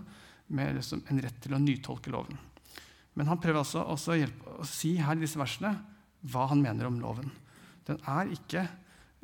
med 0.54 0.78
liksom 0.78 1.04
en 1.10 1.22
rett 1.24 1.40
til 1.44 1.56
å 1.56 1.62
nytolke 1.62 2.12
loven. 2.14 2.38
Men 3.18 3.30
han 3.30 3.42
prøver 3.42 3.62
altså 3.62 3.84
også 3.94 4.14
å, 4.14 4.20
hjelpe, 4.20 4.56
å 4.62 4.68
si 4.68 4.96
her 5.02 5.18
i 5.18 5.24
disse 5.24 5.40
versene 5.40 5.74
hva 6.32 6.48
han 6.52 6.62
mener 6.64 6.88
om 6.88 7.00
loven. 7.02 7.30
Den 7.88 8.00
er 8.08 8.32
ikke, 8.32 8.68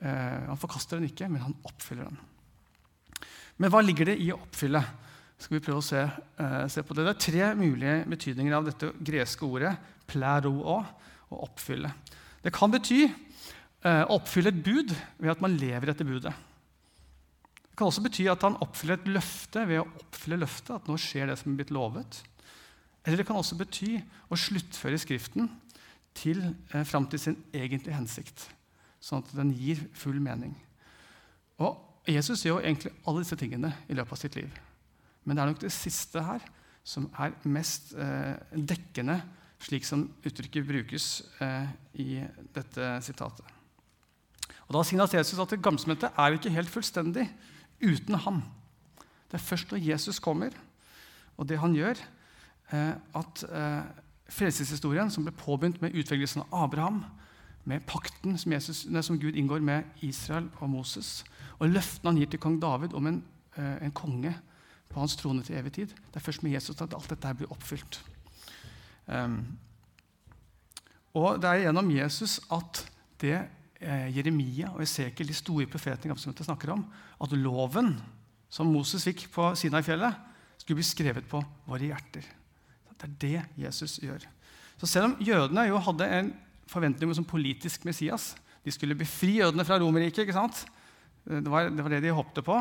eh, 0.04 0.48
Han 0.48 0.60
forkaster 0.60 1.00
den 1.00 1.10
ikke, 1.10 1.30
men 1.30 1.42
han 1.42 1.56
oppfyller 1.64 2.10
den. 2.10 2.20
Men 3.58 3.72
hva 3.72 3.82
ligger 3.84 4.12
det 4.12 4.20
i 4.20 4.32
å 4.32 4.40
oppfylle? 4.40 4.84
Skal 5.40 5.56
vi 5.58 5.64
prøve 5.64 5.80
å 5.80 5.84
se, 5.84 6.02
eh, 6.04 6.68
se 6.68 6.82
på 6.84 6.94
Det 6.94 7.06
Det 7.06 7.16
er 7.16 7.32
tre 7.32 7.56
mulige 7.56 8.06
betydninger 8.06 8.54
av 8.54 8.66
dette 8.66 8.94
greske 9.00 9.42
ordet 9.44 9.78
pleroo, 10.08 10.84
å 11.32 11.46
oppfylle. 11.46 11.94
Det 12.42 12.52
kan 12.52 12.72
bety 12.72 13.08
oppfylle 13.86 14.52
et 14.52 14.64
bud 14.64 14.92
ved 15.22 15.32
at 15.32 15.42
man 15.44 15.54
lever 15.56 15.94
etter 15.94 16.08
budet. 16.08 16.34
Det 17.64 17.78
kan 17.80 17.88
også 17.88 18.04
bety 18.04 18.26
at 18.28 18.44
han 18.44 18.58
oppfyller 18.60 19.00
et 19.00 19.08
løfte 19.08 19.64
ved 19.70 19.80
å 19.80 19.86
oppfylle 19.88 20.42
løftet. 20.42 20.76
at 20.76 20.90
nå 20.90 20.98
skjer 21.00 21.32
det 21.32 21.38
som 21.40 21.54
er 21.54 21.62
blitt 21.62 21.72
lovet. 21.72 22.20
Eller 23.06 23.22
det 23.22 23.28
kan 23.30 23.40
også 23.40 23.58
bety 23.60 23.96
å 24.30 24.38
sluttføre 24.38 25.00
Skriften 25.00 25.48
til, 26.14 26.56
eh, 26.74 26.84
fram 26.84 27.08
til 27.08 27.20
sin 27.20 27.38
egentlige 27.54 27.96
hensikt, 27.96 28.50
sånn 29.02 29.24
at 29.24 29.36
den 29.36 29.54
gir 29.56 29.80
full 29.94 30.20
mening. 30.20 30.56
Og 31.60 31.78
Jesus 32.08 32.44
gjør 32.44 32.60
jo 32.60 32.66
egentlig 32.66 32.94
alle 33.08 33.24
disse 33.24 33.38
tingene 33.40 33.74
i 33.88 33.94
løpet 33.94 34.12
av 34.12 34.18
sitt 34.18 34.36
liv. 34.36 34.52
Men 35.26 35.36
det 35.36 35.44
er 35.44 35.52
nok 35.52 35.62
det 35.62 35.72
siste 35.72 36.24
her 36.24 36.42
som 36.84 37.10
er 37.20 37.36
mest 37.46 37.94
eh, 37.94 38.36
dekkende, 38.54 39.22
slik 39.60 39.86
som 39.86 40.08
uttrykket 40.24 40.68
brukes 40.68 41.22
eh, 41.42 41.68
i 41.94 42.26
dette 42.56 43.02
sitatet. 43.02 43.59
Og 44.70 44.76
Da 44.78 44.84
signaliserer 44.86 45.24
Jesus 45.24 45.40
at 45.42 45.62
Gammeltestamentet 45.62 46.12
er 46.14 46.36
ikke 46.36 46.54
helt 46.54 46.70
fullstendig 46.70 47.26
uten 47.82 48.16
ham. 48.16 48.44
Det 49.32 49.38
er 49.40 49.46
først 49.46 49.72
når 49.72 49.82
Jesus 49.82 50.20
kommer, 50.20 50.54
og 51.38 51.50
det 51.50 51.60
han 51.60 51.74
gjør, 51.74 51.98
eh, 52.72 52.94
at 53.16 53.44
eh, 53.50 53.82
frelseshistorien 54.30 55.10
som 55.12 55.26
ble 55.26 55.34
påbegynt 55.34 55.82
med 55.82 55.96
utvelgelsen 55.98 56.44
av 56.46 56.64
Abraham, 56.64 57.04
med 57.66 57.86
pakten 57.88 58.38
som, 58.38 58.54
Jesus, 58.54 58.86
som, 59.02 59.20
Gud 59.20 59.36
inngår 59.36 59.60
med 59.60 59.84
Israel 60.02 60.50
og 60.60 60.70
Moses, 60.70 61.24
og 61.60 61.70
løftene 61.70 62.14
han 62.14 62.22
gir 62.22 62.30
til 62.30 62.42
kong 62.42 62.62
David 62.62 62.94
om 62.94 63.08
en, 63.08 63.24
eh, 63.58 63.78
en 63.86 63.92
konge 63.92 64.36
på 64.90 65.00
hans 65.00 65.16
trone 65.16 65.44
til 65.44 65.58
evig 65.58 65.74
tid. 65.74 65.88
Det 65.88 66.16
er 66.16 66.26
først 66.26 66.44
med 66.44 66.52
Jesus 66.52 66.82
at 66.82 66.94
alt 66.94 67.10
dette 67.10 67.34
blir 67.38 67.52
oppfylt. 67.52 68.02
Um, 69.08 69.58
og 71.14 71.42
det 71.42 71.50
er 71.50 71.64
gjennom 71.66 71.92
Jesus 71.92 72.40
at 72.54 72.92
det 73.22 73.48
Jeremia 73.80 74.74
og 74.74 74.82
Esekiel, 74.84 75.30
de 75.32 75.38
store 75.38 75.68
profetene 75.72 76.18
snakker 76.18 76.74
om, 76.74 76.82
at 77.24 77.36
loven 77.38 77.94
som 78.52 78.68
Moses 78.68 79.06
fikk 79.08 79.28
på 79.32 79.54
Sinai-fjellet, 79.56 80.26
skulle 80.60 80.82
bli 80.82 80.88
skrevet 80.88 81.28
på 81.30 81.40
våre 81.70 81.88
hjerter. 81.88 82.26
Det 83.00 83.08
er 83.08 83.16
det 83.22 83.64
Jesus 83.64 84.00
gjør. 84.04 84.26
Så 84.80 84.88
Selv 84.88 85.06
om 85.10 85.16
jødene 85.24 85.70
jo 85.70 85.80
hadde 85.84 86.08
en 86.18 86.34
forventning 86.70 87.10
om 87.10 87.16
som 87.16 87.28
politisk 87.28 87.86
Messias 87.88 88.36
De 88.66 88.72
skulle 88.72 88.98
befri 88.98 89.38
jødene 89.40 89.64
fra 89.66 89.80
Romerriket. 89.80 90.26
ikke 90.26 90.36
sant? 90.36 90.66
Det 91.24 91.48
var, 91.48 91.70
det 91.70 91.84
var, 91.84 91.90
det 91.90 92.02
de 92.04 92.12
håpte 92.12 92.44
på. 92.44 92.58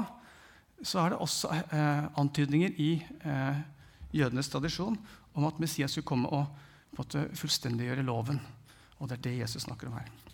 Så 0.83 1.01
er 1.03 1.11
det 1.11 1.19
også 1.19 1.51
eh, 1.51 2.07
antydninger 2.21 2.79
i 2.79 3.03
eh, 3.27 3.59
jødenes 4.15 4.49
tradisjon 4.49 4.97
om 5.35 5.45
at 5.51 5.59
Messias 5.59 5.91
skulle 5.91 6.07
komme 6.07 6.31
og 6.31 6.47
måte 6.97 7.27
fullstendiggjøre 7.35 8.07
loven. 8.07 8.39
Og 8.99 9.09
det 9.11 9.19
er 9.19 9.27
det 9.27 9.39
Jesus 9.43 9.67
snakker 9.67 9.91
om 9.91 9.99
her. 9.99 10.28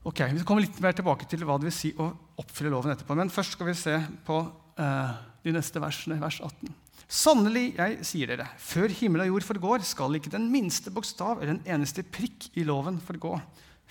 Ok, 0.00 0.22
Vi 0.32 0.44
kommer 0.48 0.64
litt 0.64 0.78
mer 0.80 0.94
tilbake 0.96 1.26
til 1.28 1.42
hva 1.44 1.58
det 1.60 1.68
vil 1.68 1.76
si 1.76 1.90
å 2.00 2.06
oppfylle 2.40 2.70
loven 2.72 2.94
etterpå. 2.94 3.12
Men 3.18 3.32
først 3.32 3.52
skal 3.52 3.68
vi 3.68 3.74
se 3.76 3.98
på 4.24 4.38
eh, 4.80 5.10
de 5.44 5.52
neste 5.52 5.82
versene, 5.82 6.16
vers 6.22 6.38
18. 6.40 6.72
Sannelig, 7.10 7.74
jeg 7.76 8.06
sier 8.08 8.30
dere, 8.30 8.46
før 8.62 8.94
himmel 8.96 9.26
og 9.26 9.34
jord 9.34 9.46
forgår, 9.50 9.84
skal 9.84 10.16
ikke 10.16 10.32
den 10.32 10.46
minste 10.48 10.92
bokstav 10.94 11.42
eller 11.42 11.56
en 11.56 11.64
eneste 11.76 12.06
prikk 12.06 12.48
i 12.56 12.64
loven 12.64 12.96
forgå, 13.04 13.34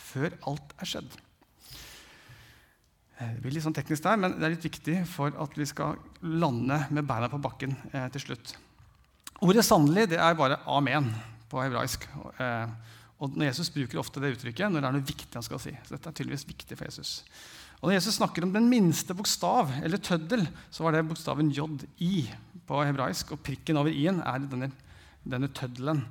før 0.09 0.33
alt 0.49 0.73
er 0.81 0.89
skjedd. 0.89 1.17
Eh, 3.19 3.29
det 3.35 3.43
blir 3.43 3.53
litt 3.53 3.67
sånn 3.67 3.77
teknisk 3.77 4.07
der, 4.07 4.17
men 4.17 4.39
det 4.39 4.47
er 4.47 4.55
litt 4.55 4.65
viktig 4.65 5.01
for 5.13 5.37
at 5.45 5.61
vi 5.61 5.69
skal 5.69 5.99
lande 6.25 6.87
med 6.89 7.05
beina 7.05 7.29
på 7.29 7.41
bakken 7.43 7.77
eh, 7.91 8.09
til 8.15 8.31
slutt. 8.31 8.55
Ordet 9.45 9.61
'sannelig' 9.61 10.09
det 10.15 10.17
er 10.17 10.33
bare 10.33 10.57
'amen' 10.65 11.13
på 11.53 11.61
hebraisk. 11.61 12.09
Eh, 12.41 12.97
og 13.19 13.35
Jesus 13.43 13.71
bruker 13.75 13.99
ofte 13.99 14.21
det 14.23 14.31
uttrykket 14.37 14.71
når 14.71 14.79
det 14.79 14.89
er 14.89 14.95
noe 14.95 15.07
viktig 15.09 15.35
han 15.35 15.43
skal 15.43 15.59
si. 15.59 15.73
Så 15.83 15.95
dette 15.95 16.07
er 16.07 16.15
tydeligvis 16.15 16.47
viktig 16.47 16.77
for 16.79 16.87
Jesus. 16.87 17.13
Og 17.79 17.89
Når 17.89 17.97
Jesus 17.97 18.17
snakker 18.19 18.43
om 18.43 18.53
den 18.53 18.67
minste 18.71 19.15
bokstav, 19.15 19.71
eller 19.83 19.99
tøddel, 20.03 20.45
så 20.71 20.83
var 20.83 20.95
det 20.95 21.05
bokstaven 21.07 21.51
J-I 21.51 22.27
på 22.67 22.83
hebraisk. 22.83 23.33
Og 23.35 23.41
prikken 23.43 23.79
over 23.79 23.91
i-en 23.91 24.19
er 24.23 24.43
denne, 24.51 24.71
denne 25.23 25.51
tøddelen. 25.55 26.03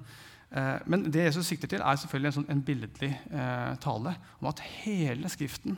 Eh, 0.48 0.76
men 0.88 1.06
det 1.12 1.26
Jesus 1.26 1.48
sikter 1.48 1.68
til, 1.68 1.84
er 1.84 2.00
selvfølgelig 2.00 2.30
en, 2.30 2.36
sånn, 2.38 2.48
en 2.52 2.64
billedlig 2.64 3.10
eh, 3.12 3.74
tale 3.84 4.14
om 4.40 4.48
at 4.48 4.64
hele 4.80 5.28
Skriften, 5.32 5.76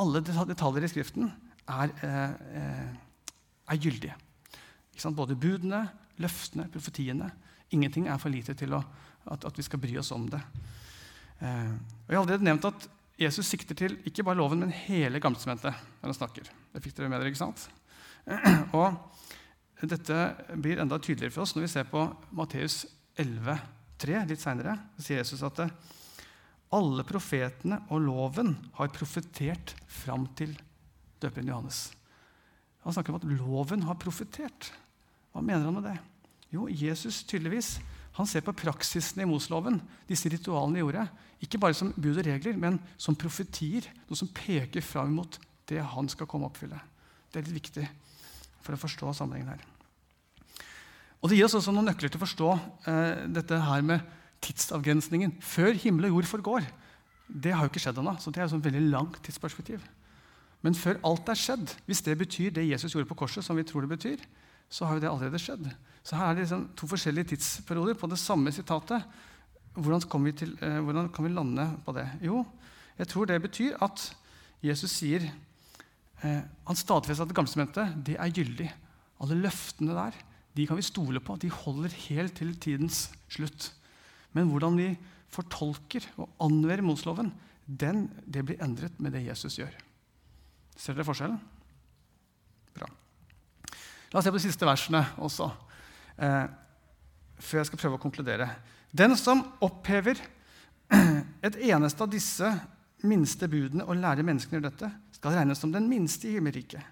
alle 0.00 0.22
detaljer 0.24 0.86
i 0.86 0.92
Skriften, 0.92 1.32
er, 1.68 1.92
eh, 2.04 2.60
eh 2.60 3.00
er 3.72 3.78
gyldige. 3.78 4.16
Både 5.16 5.36
budene, 5.38 5.86
løftene, 6.20 6.66
profetiene. 6.68 7.30
Ingenting 7.70 8.08
er 8.08 8.18
for 8.20 8.28
lite 8.28 8.52
til 8.58 8.74
å, 8.74 8.82
at, 9.26 9.44
at, 9.44 9.58
vi 9.58 9.64
skal 9.66 9.80
bry 9.82 9.94
oss 10.00 10.12
om 10.14 10.26
det. 10.30 10.40
Eh, 11.42 11.72
og 11.72 12.10
jeg 12.10 12.16
har 12.16 12.22
allerede 12.24 12.48
nevnt 12.48 12.68
at 12.68 12.88
Jesus 13.22 13.46
sikter 13.46 13.78
til 13.78 13.98
ikke 14.08 14.24
bare 14.26 14.38
loven, 14.40 14.64
men 14.64 14.74
hele 14.74 15.20
gammeltestamentet 15.22 15.70
når 16.00 16.10
han 16.10 16.18
snakker. 16.18 16.50
Det 16.72 16.82
fikk 16.82 16.96
dere 16.98 17.12
med 17.12 17.22
dere, 17.22 17.32
ikke 17.32 17.44
sant? 17.44 17.68
Og 18.78 19.88
dette 19.90 20.18
blir 20.62 20.80
enda 20.82 20.98
tydeligere 21.02 21.34
for 21.34 21.44
oss 21.44 21.56
når 21.56 21.66
vi 21.66 21.72
ser 21.72 21.88
på 21.90 22.04
Matteus 22.38 22.84
11, 23.18 23.58
3, 24.02 24.20
litt 24.30 24.42
seinere. 24.42 24.76
sier 24.98 25.20
Jesus 25.20 25.42
at 25.46 25.60
alle 26.72 27.04
profetene 27.04 27.82
og 27.92 28.04
loven 28.06 28.54
har 28.78 28.92
profetert 28.94 29.74
fram 29.90 30.28
til 30.38 30.54
døperen 31.22 31.50
Johannes. 31.50 31.82
Han 32.82 32.94
snakker 32.94 33.12
om 33.12 33.20
at 33.20 33.28
loven 33.28 33.84
har 33.86 33.98
profetert. 34.00 34.72
Hva 35.32 35.42
mener 35.44 35.68
han 35.68 35.76
med 35.76 35.86
det? 35.90 35.98
Jo, 36.52 36.66
Jesus 36.68 37.22
tydeligvis 37.28 37.76
han 38.16 38.28
ser 38.28 38.44
på 38.44 38.54
praksisen 38.56 39.22
i 39.24 39.28
Mosloven, 39.28 39.78
disse 40.08 40.28
ritualene 40.28 40.76
de 40.76 40.84
gjorde, 40.84 41.06
ikke 41.42 41.60
bare 41.62 41.76
som 41.76 41.92
bud 41.96 42.18
og 42.20 42.26
regler, 42.26 42.58
men 42.60 42.76
som 43.00 43.16
profetier. 43.18 43.88
Noe 44.06 44.18
som 44.18 44.30
peker 44.30 44.84
fram 44.84 45.14
mot 45.16 45.38
det 45.70 45.80
han 45.80 46.10
skal 46.12 46.28
komme 46.30 46.46
og 46.46 46.52
oppfylle. 46.52 46.78
Det 47.32 47.40
er 47.40 47.48
litt 47.48 47.62
viktig 47.62 47.86
for 48.62 48.76
å 48.76 48.82
forstå 48.82 49.14
sammenhengen 49.16 49.54
her. 49.54 49.64
Og 51.22 51.30
Det 51.30 51.38
gir 51.38 51.46
oss 51.46 51.56
også 51.56 51.72
noen 51.74 51.88
nøkler 51.88 52.10
til 52.10 52.18
å 52.18 52.24
forstå 52.24 52.50
eh, 52.90 53.24
dette 53.30 53.58
her 53.62 53.82
med 53.86 54.04
tidsavgrensningen. 54.42 55.36
Før 55.38 55.72
himmel 55.78 56.08
og 56.10 56.16
jord 56.16 56.30
forgår. 56.32 56.68
Det 57.26 57.54
har 57.54 57.64
jo 57.64 57.72
ikke 57.72 57.82
skjedd 57.82 58.00
ennå, 58.02 58.16
så 58.20 58.30
det 58.30 58.42
er 58.42 58.48
et 58.48 58.52
sånn 58.52 58.64
veldig 58.64 58.84
langt 58.90 59.20
tidsperspektiv. 59.24 59.84
Men 60.62 60.76
før 60.78 60.98
alt 61.06 61.30
er 61.30 61.38
skjedd, 61.38 61.74
hvis 61.88 62.02
det 62.06 62.18
betyr 62.20 62.52
det 62.54 62.68
Jesus 62.68 62.94
gjorde 62.94 63.08
på 63.10 63.18
korset, 63.22 63.46
som 63.46 63.58
vi 63.58 63.64
tror 63.66 63.86
det 63.86 63.94
betyr, 63.94 64.20
så 64.72 64.88
har 64.88 64.96
jo 64.96 65.04
det 65.04 65.10
allerede 65.10 65.40
skjedd. 65.40 65.68
Så 66.02 66.16
her 66.16 66.30
er 66.30 66.36
det 66.36 66.46
liksom 66.46 66.64
to 66.78 66.88
forskjellige 66.90 67.34
tidsperioder 67.34 67.98
på 67.98 68.08
det 68.10 68.18
samme 68.20 68.52
sitatet. 68.54 69.04
Hvordan 69.76 70.02
vi 70.24 70.32
til, 70.32 70.56
eh, 70.60 70.80
hvordan 70.80 71.12
kan 71.12 71.24
vi 71.24 71.32
lande 71.32 71.66
på 71.84 71.92
det? 71.92 72.08
Jo, 72.24 72.44
jeg 72.98 73.08
tror 73.08 73.26
det 73.26 73.42
betyr 73.42 73.76
at 73.82 74.14
Jesus 74.62 74.90
sier 74.90 75.24
eh, 76.22 76.42
Han 76.66 76.76
stadfester 76.76 77.24
at 77.24 77.28
det 77.28 77.36
gamle 77.36 77.94
det 78.06 78.16
er 78.16 78.32
gyldig. 78.32 78.72
Alle 79.20 79.34
løftene 79.34 79.94
der 79.94 80.12
de 80.56 80.66
kan 80.66 80.76
vi 80.76 80.82
stole 80.82 81.20
på. 81.20 81.36
De 81.36 81.50
holder 81.50 81.88
helt 82.08 82.36
til 82.36 82.56
tidens 82.60 83.10
slutt. 83.28 83.72
Men 84.32 84.50
hvordan 84.50 84.76
vi 84.76 84.98
fortolker 85.32 86.04
og 86.20 86.28
anvender 86.40 86.82
Mosloven, 86.84 87.32
den, 87.66 88.10
det 88.26 88.44
blir 88.44 88.60
endret 88.62 89.00
med 89.00 89.12
det 89.12 89.24
Jesus 89.26 89.56
gjør. 89.58 89.72
Ser 90.76 90.96
dere 90.96 91.08
forskjellen? 91.08 91.40
Bra. 92.76 92.88
La 94.12 94.20
oss 94.20 94.26
se 94.28 94.32
på 94.32 94.40
de 94.40 94.44
siste 94.44 94.68
versene 94.68 95.00
også 95.24 95.48
eh, 96.20 96.44
før 97.42 97.62
jeg 97.62 97.70
skal 97.70 97.80
prøve 97.80 97.98
å 97.98 98.02
konkludere. 98.02 98.48
Den 98.92 99.16
som 99.16 99.40
opphever 99.64 100.20
et 101.46 101.56
eneste 101.72 102.04
av 102.04 102.12
disse 102.12 102.50
minste 103.08 103.48
budene 103.50 103.86
og 103.88 103.98
lærer 103.98 104.26
menneskene 104.26 104.62
dette, 104.62 104.90
skal 105.16 105.38
regnes 105.38 105.62
som 105.62 105.72
den 105.72 105.88
minste 105.90 106.28
i 106.28 106.36
himmelriket. 106.36 106.82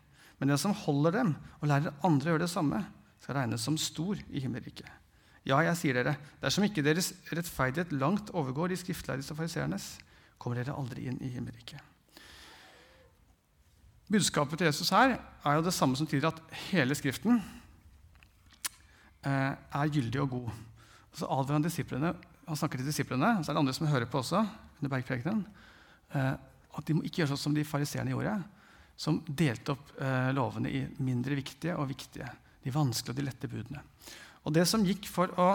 Men 0.40 0.54
den 0.54 0.60
som 0.60 0.74
holder 0.86 1.18
dem 1.18 1.34
og 1.60 1.68
lærer 1.68 1.94
andre 2.06 2.30
å 2.30 2.34
gjøre 2.34 2.46
det 2.46 2.54
samme, 2.54 2.80
skal 3.20 3.36
regnes 3.36 3.62
som 3.62 3.76
stor 3.78 4.18
i 4.32 4.40
himmelriket. 4.40 4.88
Ja, 5.44 5.60
jeg 5.64 5.76
sier 5.80 5.96
dere, 5.96 6.16
dersom 6.40 6.64
ikke 6.66 6.84
deres 6.84 7.12
rettferdighet 7.32 7.92
langt 7.96 8.32
overgår 8.36 8.72
de 8.72 8.80
skriftlærdes 8.80 9.30
og 9.32 9.40
fariseernes, 9.40 9.92
kommer 10.40 10.60
dere 10.60 10.76
aldri 10.76 11.06
inn 11.08 11.20
i 11.24 11.32
himmelriket. 11.34 11.89
Budskapet 14.10 14.58
til 14.58 14.66
Jesus 14.66 14.90
her 14.90 15.16
er 15.16 15.56
jo 15.56 15.64
det 15.64 15.74
samme 15.74 15.96
som 15.96 16.06
tidligere, 16.06 16.34
at 16.34 16.60
hele 16.70 16.94
Skriften 16.98 17.38
Eh, 19.20 19.52
er 19.52 19.92
gyldig 19.92 20.20
og 20.22 20.30
god. 20.32 20.52
Og 21.12 21.18
så 21.20 21.26
advarer 21.28 21.58
han 21.58 21.64
disiplene, 21.66 22.14
han 22.46 22.56
snakker 22.56 22.80
til 22.80 22.88
disiplene, 22.88 23.34
og 23.36 23.44
så 23.44 23.52
er 23.52 23.56
det 23.56 23.60
andre 23.60 23.74
som 23.76 23.90
hører 23.90 24.08
på 24.08 24.22
også, 24.22 24.40
under 24.80 24.92
bergprekenen, 24.94 25.42
eh, 26.16 26.32
at 26.78 26.86
de 26.86 26.96
må 26.96 27.04
ikke 27.04 27.20
gjøre 27.20 27.34
sånn 27.34 27.42
som 27.42 27.56
de 27.56 27.66
fariseerne 27.68 28.14
gjorde, 28.14 28.38
som 28.96 29.18
delte 29.26 29.74
opp 29.74 29.92
eh, 30.00 30.30
lovene 30.32 30.72
i 30.72 30.80
mindre 31.04 31.36
viktige 31.36 31.76
og 31.76 31.90
viktige. 31.90 32.30
De 32.64 32.72
vanskelige 32.72 33.12
og 33.12 33.20
de 33.20 33.26
lette 33.26 33.50
budene. 33.52 33.84
Og 34.48 34.56
det 34.56 34.64
som 34.68 34.86
gikk 34.88 35.10
for 35.12 35.36
å 35.36 35.50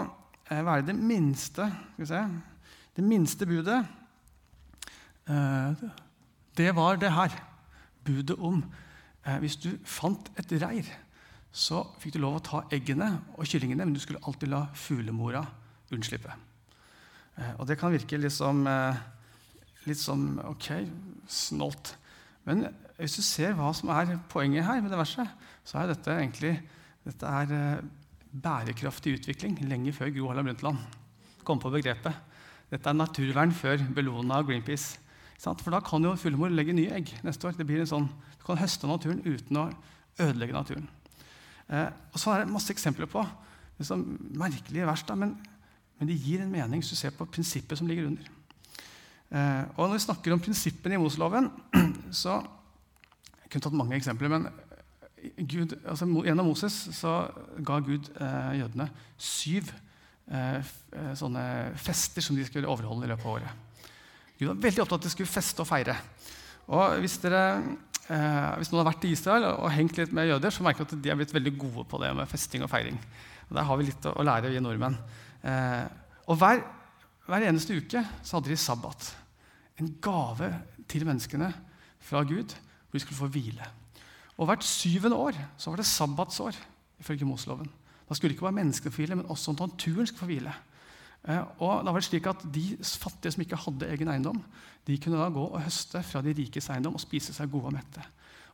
være 0.46 0.86
det 0.86 0.94
minste 0.94 1.66
se, 2.06 2.22
Det 2.94 3.02
minste 3.04 3.46
budet, 3.46 3.80
det 6.56 6.70
var 6.74 6.96
det 6.96 7.10
her. 7.10 7.34
Budet 8.06 8.38
om 8.38 8.62
hvis 9.42 9.56
du 9.58 9.72
fant 9.82 10.28
et 10.38 10.52
reir 10.62 10.86
så 11.56 11.80
fikk 12.02 12.16
du 12.16 12.20
lov 12.20 12.36
å 12.36 12.44
ta 12.44 12.58
eggene 12.74 13.08
og 13.36 13.46
kyllingene, 13.48 13.86
men 13.86 13.94
du 13.96 14.00
skulle 14.02 14.20
alltid 14.28 14.50
la 14.52 14.66
fuglemora 14.76 15.40
unnslippe. 15.94 16.34
Eh, 17.36 17.52
og 17.56 17.64
det 17.68 17.78
kan 17.80 17.94
virke 17.94 18.18
litt 18.20 18.34
som, 18.34 18.60
eh, 18.68 18.98
litt 19.88 20.00
som 20.00 20.38
ok, 20.44 20.68
snålt. 21.28 21.94
Men 22.44 22.68
hvis 22.98 23.16
du 23.16 23.22
ser 23.22 23.56
hva 23.56 23.72
som 23.74 23.88
er 23.88 24.18
poenget 24.28 24.66
her 24.66 24.82
med 24.82 24.90
det 24.92 25.00
verset, 25.00 25.28
så 25.64 25.80
er 25.80 25.94
dette 25.94 26.12
egentlig 26.12 26.60
dette 27.06 27.24
er 27.24 27.56
eh, 27.56 27.84
bærekraftig 28.36 29.16
utvikling 29.16 29.56
lenge 29.64 29.94
før 29.96 30.12
Gro 30.12 30.28
Harlem 30.28 30.50
Brundtland 30.50 30.78
kom 31.46 31.58
på 31.62 31.72
begrepet. 31.72 32.12
Dette 32.68 32.90
er 32.90 32.98
naturvern 32.98 33.52
før 33.54 33.80
Bellona 33.94 34.42
og 34.42 34.50
Greenpeace. 34.50 34.98
For 35.40 35.74
da 35.74 35.82
kan 35.84 36.04
jo 36.04 36.14
fuglemor 36.18 36.52
legge 36.52 36.74
nye 36.76 36.94
egg 36.96 37.12
neste 37.26 37.48
år. 37.48 37.56
Det 37.58 37.66
blir 37.68 37.82
en 37.82 37.90
sånn, 37.90 38.08
Du 38.38 38.46
kan 38.46 38.60
høste 38.60 38.88
naturen 38.88 39.22
uten 39.24 39.58
å 39.58 39.66
ødelegge 40.22 40.54
naturen. 40.54 40.88
Eh, 41.68 41.90
og 42.12 42.20
Sånn 42.20 42.36
er 42.36 42.44
det 42.44 42.54
masse 42.54 42.72
eksempler 42.72 43.10
på. 43.10 43.24
Liksom, 43.78 44.04
merkelige 44.38 44.86
vers, 44.88 45.02
da, 45.04 45.16
men, 45.18 45.34
men 45.98 46.08
det 46.08 46.16
gir 46.22 46.40
en 46.40 46.52
mening 46.52 46.80
hvis 46.80 46.94
du 46.94 46.96
ser 46.96 47.12
på 47.12 47.26
prinsippet 47.28 47.78
som 47.78 47.88
ligger 47.90 48.08
under. 48.08 48.28
Eh, 49.30 49.64
og 49.76 49.88
Når 49.88 49.96
vi 49.98 50.04
snakker 50.06 50.32
om 50.32 50.40
prinsippene 50.42 50.96
i 50.96 51.02
Moseloven, 51.02 51.50
så 52.22 52.42
Jeg 53.46 53.50
kunne 53.50 53.62
tatt 53.62 53.78
mange 53.78 53.94
eksempler, 53.94 54.28
men 54.28 54.48
Gud, 55.38 55.76
altså, 55.86 56.06
gjennom 56.26 56.48
Moses 56.50 56.74
så 56.94 57.12
ga 57.64 57.78
Gud 57.80 58.08
eh, 58.20 58.58
jødene 58.60 58.88
syv 59.18 59.70
eh, 60.30 60.58
eh, 60.58 61.12
sånne 61.18 61.44
fester 61.80 62.24
som 62.24 62.36
de 62.36 62.44
skulle 62.46 62.68
overholde 62.68 63.06
i 63.06 63.10
løpet 63.10 63.26
av 63.26 63.38
året. 63.38 63.65
Gud 64.36 64.50
var 64.50 64.62
veldig 64.66 64.82
opptatt 64.84 64.98
av 64.98 65.02
at 65.02 65.08
de 65.08 65.12
skulle 65.14 65.32
feste 65.32 65.62
og 65.64 65.68
feire. 65.68 65.96
Og 66.66 66.98
hvis, 67.00 67.16
dere, 67.22 67.42
eh, 68.10 68.50
hvis 68.60 68.72
noen 68.72 68.82
har 68.82 68.90
vært 68.90 69.06
i 69.08 69.12
Israel 69.14 69.46
og, 69.52 69.68
hengt 69.72 69.96
litt 70.00 70.12
med 70.16 70.28
jøder, 70.28 70.52
så 70.52 70.66
merker 70.66 70.84
dere 70.84 70.98
at 70.98 71.04
de 71.04 71.12
er 71.12 71.20
blitt 71.20 71.34
veldig 71.36 71.54
gode 71.56 71.86
på 71.88 72.00
det 72.02 72.10
med 72.18 72.28
festing 72.30 72.64
og 72.66 72.72
feiring. 72.72 72.98
Og 73.48 73.54
Der 73.56 73.68
har 73.68 73.78
vi 73.78 73.88
litt 73.88 74.08
å, 74.08 74.12
å 74.18 74.26
lære, 74.26 74.50
vi 74.52 74.60
nordmenn. 74.60 74.98
Eh, 75.46 75.86
og 76.26 76.40
hver, 76.40 76.60
hver 77.28 77.46
eneste 77.48 77.78
uke 77.78 78.02
så 78.20 78.36
hadde 78.36 78.52
de 78.52 78.58
sabbat. 78.60 79.08
En 79.80 79.92
gave 80.02 80.50
til 80.90 81.06
menneskene 81.06 81.52
fra 82.02 82.22
Gud 82.26 82.52
hvor 82.52 82.98
de 82.98 83.02
skulle 83.02 83.22
få 83.22 83.32
hvile. 83.32 83.72
Og 84.36 84.50
hvert 84.50 84.64
syvende 84.66 85.16
år 85.16 85.36
så 85.56 85.72
var 85.72 85.80
det 85.80 85.88
sabbatsår, 85.88 86.56
ifølge 87.00 87.28
Moseloven. 87.28 87.70
Da 88.06 88.14
skulle 88.14 88.34
ikke 88.34 88.46
bare 88.46 88.58
menneskene 88.58 88.92
få 88.92 89.02
hvile, 89.02 89.18
men 89.18 89.30
også 89.32 89.54
naturen 89.56 90.06
skulle 90.06 90.22
få 90.22 90.28
hvile. 90.28 90.52
Eh, 91.26 91.42
og 91.58 91.82
det 91.86 91.94
var 91.94 92.04
slik 92.06 92.28
at 92.30 92.44
De 92.54 92.64
fattige 92.78 93.34
som 93.34 93.42
ikke 93.42 93.58
hadde 93.58 93.90
egen 93.94 94.10
eiendom, 94.12 94.38
de 94.86 94.98
kunne 95.02 95.18
da 95.18 95.28
gå 95.34 95.46
og 95.48 95.62
høste 95.64 96.02
fra 96.06 96.22
de 96.22 96.34
rikes 96.38 96.70
eiendom 96.70 96.94
og 96.94 97.02
spise 97.02 97.34
seg 97.34 97.50
gode 97.50 97.72
og 97.72 97.74
mette. 97.74 98.04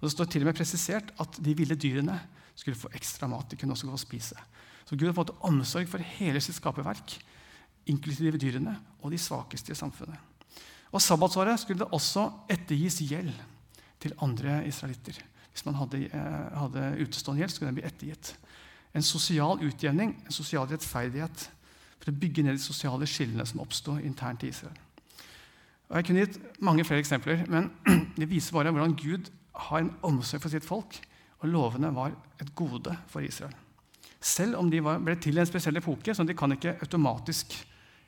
Og 0.01 0.09
Det 0.09 0.15
står 0.15 0.31
til 0.33 0.43
og 0.43 0.51
med 0.51 0.59
presisert 0.59 1.13
at 1.21 1.39
de 1.39 1.55
ville 1.55 1.77
dyrene 1.77 2.19
skulle 2.57 2.79
få 2.79 2.91
ekstra 2.97 3.29
mat. 3.29 3.51
de 3.51 3.57
kunne 3.57 3.73
også 3.73 3.87
gå 3.87 3.93
og 3.93 4.01
spise. 4.01 4.37
Så 4.85 4.97
Gud 4.97 5.07
har 5.07 5.17
fått 5.17 5.37
omsorg 5.41 5.89
for 5.89 5.99
hele 5.99 6.41
sitt 6.41 6.57
skaperverk, 6.57 7.19
inklusive 7.87 8.39
dyrene 8.39 8.77
og 9.01 9.11
de 9.11 9.19
svakeste 9.19 9.73
i 9.73 9.79
samfunnet. 9.79 10.19
Og 10.93 11.01
Sabbatsåret 11.01 11.61
skulle 11.61 11.81
det 11.85 11.93
også 11.93 12.31
ettergis 12.51 13.01
gjeld 13.01 13.33
til 14.01 14.13
andre 14.21 14.67
israelitter. 14.67 15.17
Hvis 15.53 15.65
man 15.67 15.75
hadde, 15.75 16.05
eh, 16.07 16.59
hadde 16.59 16.97
utestående 17.01 17.41
gjeld, 17.41 17.51
skulle 17.51 17.69
den 17.69 17.75
bli 17.75 17.85
ettergitt. 17.85 18.37
En 18.95 19.03
sosial 19.03 19.59
utjevning, 19.61 20.17
en 20.27 20.33
sosial 20.33 20.67
rettferdighet, 20.67 21.51
for 22.03 22.11
å 22.11 22.19
bygge 22.19 22.43
ned 22.43 22.59
de 22.59 22.63
sosiale 22.63 23.07
skillene 23.07 23.47
som 23.47 23.63
oppsto 23.63 23.95
internt 24.03 24.43
i 24.43 24.51
Israel. 24.51 24.79
Og 25.93 25.99
jeg 25.99 26.09
kunne 26.09 26.25
gitt 26.25 26.39
mange 26.65 26.85
flere 26.89 27.03
eksempler, 27.05 27.45
men 27.53 27.71
det 28.19 28.31
viser 28.31 28.57
bare 28.57 28.73
hvordan 28.75 28.97
Gud 28.99 29.31
har 29.69 29.83
en 29.83 29.93
omsorg 30.09 30.43
for 30.43 30.53
sitt 30.53 30.67
folk, 30.67 30.97
og 31.43 31.51
lovene 31.51 31.91
var 31.95 32.15
et 32.41 32.51
gode 32.59 32.95
for 33.11 33.25
Israel. 33.27 33.55
Selv 34.23 34.57
om 34.61 34.71
de 34.71 34.81
var, 34.83 35.03
ble 35.03 35.17
til 35.19 35.37
i 35.37 35.43
en 35.43 35.49
spesiell 35.49 35.79
epoke, 35.81 36.15
så 36.15 36.25
de 36.25 36.37
kan 36.39 36.55
ikke 36.55 36.77
automatisk 36.85 37.57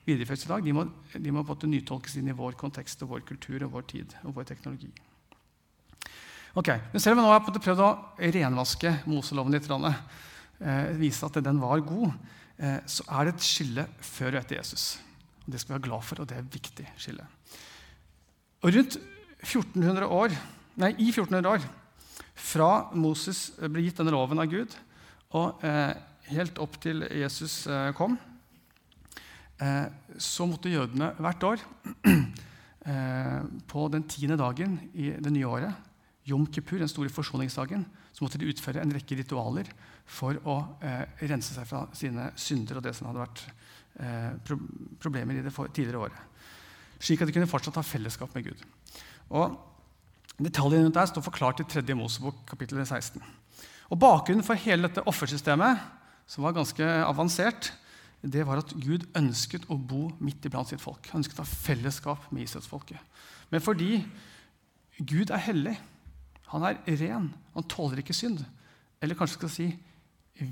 videreføres 0.06 0.44
i 0.46 0.50
dag. 0.52 0.62
De 0.64 0.74
må, 0.76 0.84
de 1.12 1.32
må 1.34 1.42
på 1.46 1.56
nytolkes 1.66 2.14
inn 2.20 2.30
i 2.30 2.36
vår 2.36 2.54
kontekst 2.60 3.02
og 3.02 3.16
vår 3.16 3.24
kultur 3.26 3.66
og 3.66 3.74
vår 3.74 3.88
tid 3.90 4.14
og 4.22 4.36
vår 4.38 4.46
teknologi. 4.52 4.92
Ok, 6.54 6.70
men 6.92 7.02
Selv 7.02 7.16
om 7.16 7.24
jeg 7.24 7.26
nå 7.26 7.32
har 7.34 7.58
prøvd 7.58 7.82
å 7.82 7.94
renvaske 8.36 8.92
Moseloven 9.10 9.56
litt, 9.56 9.66
vise 11.00 11.26
at 11.26 11.36
den 11.44 11.60
var 11.60 11.82
god, 11.84 12.12
eh, 12.58 12.80
så 12.86 13.04
er 13.08 13.26
det 13.26 13.34
et 13.34 13.46
skille 13.46 13.86
før 14.00 14.34
og 14.34 14.42
etter 14.42 14.60
Jesus. 14.60 14.98
Og 15.44 15.52
Det 15.52 15.60
skal 15.60 15.74
vi 15.74 15.78
være 15.78 15.88
glad 15.88 16.02
for, 16.02 16.20
og 16.20 16.28
det 16.28 16.36
er 16.36 16.44
et 16.44 16.54
viktig 16.54 16.86
skille. 16.96 17.26
Og 18.62 18.74
rundt 18.74 18.98
1400 19.44 20.06
år, 20.06 20.36
nei, 20.80 20.94
I 20.98 21.10
1400 21.10 21.48
år 21.48 21.66
fra 22.34 22.90
Moses 22.94 23.52
ble 23.60 23.84
gitt 23.84 23.98
denne 24.00 24.14
loven 24.14 24.40
av 24.40 24.48
Gud, 24.48 24.72
og 25.34 25.64
eh, 25.66 25.92
helt 26.30 26.58
opp 26.62 26.78
til 26.80 27.04
Jesus 27.10 27.66
eh, 27.66 27.90
kom, 27.96 28.16
eh, 29.60 29.86
så 30.16 30.46
måtte 30.48 30.72
jødene 30.72 31.12
hvert 31.18 31.44
år 31.44 31.64
eh, 32.88 33.42
på 33.68 33.88
den 33.92 34.06
tiende 34.08 34.38
dagen 34.40 34.78
i 34.94 35.12
det 35.18 35.34
nye 35.34 35.50
året 35.50 35.90
Jom 36.24 36.46
Kippur, 36.48 36.78
den 36.80 36.88
store 36.88 37.12
forsoningsdagen, 37.12 37.84
så 38.14 38.22
måtte 38.22 38.38
de 38.38 38.48
utføre 38.48 38.82
en 38.82 38.94
rekke 38.94 39.18
ritualer 39.18 39.68
for 40.06 40.38
å 40.46 40.56
eh, 40.84 41.04
rense 41.26 41.54
seg 41.56 41.66
fra 41.66 41.84
sine 41.96 42.30
synder 42.38 42.78
og 42.78 42.86
det 42.86 42.94
som 42.94 43.08
hadde 43.10 43.24
vært 43.24 43.44
eh, 43.98 44.32
pro 44.46 44.58
problemer 45.02 45.40
i 45.40 45.44
det 45.44 45.54
tidligere 45.54 46.06
året. 46.06 46.42
Slik 47.02 47.22
at 47.22 47.28
de 47.28 47.34
kunne 47.34 47.50
fortsatt 47.50 47.80
ha 47.80 47.84
fellesskap 47.84 48.34
med 48.36 48.46
Gud. 48.52 48.66
Og 49.34 49.58
Detaljene 50.34 50.88
rundt 50.88 50.96
der 50.98 51.06
står 51.06 51.22
forklart 51.22 51.60
i 51.62 51.66
3. 51.70 51.94
Mosebok 51.94 52.40
kapittel 52.48 52.80
16. 52.82 53.22
Og 53.94 53.98
Bakgrunnen 54.02 54.42
for 54.42 54.58
hele 54.58 54.88
dette 54.88 55.04
offersystemet, 55.06 55.78
som 56.26 56.42
var 56.42 56.56
ganske 56.56 56.88
avansert, 57.04 57.70
det 58.24 58.42
var 58.48 58.62
at 58.62 58.72
Gud 58.80 59.04
ønsket 59.14 59.68
å 59.70 59.76
bo 59.76 60.08
midt 60.24 60.46
iblant 60.48 60.70
sitt 60.72 60.82
folk. 60.82 61.06
Han 61.12 61.20
ønsket 61.20 61.38
å 61.38 61.44
ha 61.44 61.58
fellesskap 61.66 62.30
med 62.32 62.48
Israelsfolket. 62.48 62.98
Men 63.52 63.62
fordi 63.62 64.00
Gud 64.98 65.30
er 65.30 65.44
hellig, 65.44 65.76
han 66.52 66.66
er 66.68 66.80
ren. 67.00 67.30
Han 67.54 67.66
tåler 67.70 68.02
ikke 68.02 68.16
synd. 68.16 68.42
Eller 69.02 69.18
kanskje 69.18 69.38
skal 69.38 69.52
si 69.52 69.68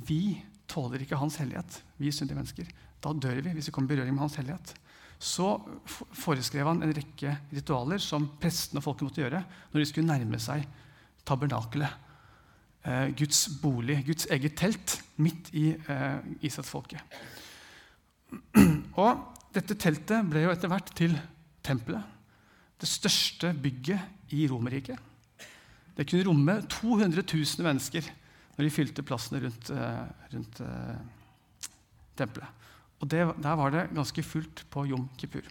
vi 0.07 0.39
tåler 0.71 1.03
ikke 1.03 1.19
hans 1.19 1.37
hellighet. 1.43 1.81
Vi 1.99 2.13
syndige 2.15 2.39
mennesker. 2.39 2.71
Da 3.03 3.13
dør 3.13 3.43
vi 3.43 3.55
hvis 3.57 3.69
vi 3.69 3.75
kommer 3.75 3.93
i 3.93 3.97
berøring 3.97 4.15
med 4.15 4.27
hans 4.27 4.39
hellighet. 4.41 4.75
Så 5.23 5.55
foreskrev 6.19 6.67
han 6.67 6.83
en 6.83 6.95
rekke 6.97 7.37
ritualer 7.53 8.01
som 8.03 8.27
prestene 8.43 8.81
og 8.81 8.87
folket 8.89 9.07
måtte 9.07 9.23
gjøre 9.23 9.43
når 9.71 9.79
de 9.79 9.87
skulle 9.87 10.09
nærme 10.09 10.41
seg 10.43 10.65
tabernakelet. 11.29 12.09
Eh, 12.83 13.13
Guds 13.15 13.45
bolig, 13.63 14.01
Guds 14.07 14.27
eget 14.35 14.57
telt, 14.59 14.97
midt 15.23 15.53
i 15.55 15.69
eh, 15.77 16.19
Israelsfolket. 16.43 16.99
Og 19.03 19.39
dette 19.55 19.77
teltet 19.79 20.27
ble 20.27 20.43
jo 20.47 20.51
etter 20.51 20.73
hvert 20.73 20.91
til 20.99 21.15
tempelet. 21.63 22.03
Det 22.83 22.91
største 22.91 23.53
bygget 23.55 24.35
i 24.35 24.49
Romerriket. 24.51 25.12
Det 25.97 26.07
kunne 26.09 26.25
romme 26.27 26.57
200 26.73 27.23
000 27.23 27.67
mennesker 27.67 28.07
når 28.57 28.65
de 28.67 28.73
fylte 28.73 29.05
plassene 29.05 29.41
rundt, 29.45 29.71
eh, 29.73 30.09
rundt 30.35 30.61
uh, 30.61 30.97
tempelet. 32.17 32.49
Og 33.01 33.09
det, 33.11 33.23
Der 33.43 33.57
var 33.59 33.71
det 33.73 33.91
ganske 33.95 34.23
fullt 34.23 34.65
på 34.71 34.85
Jom 34.87 35.09
Kippur. 35.19 35.47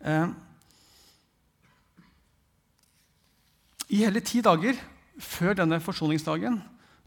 Uh, 0.00 0.30
I 3.88 4.04
hele 4.04 4.20
ti 4.20 4.42
dager 4.44 4.78
før 5.18 5.56
denne 5.58 5.80
forsoningsdagen, 5.80 6.58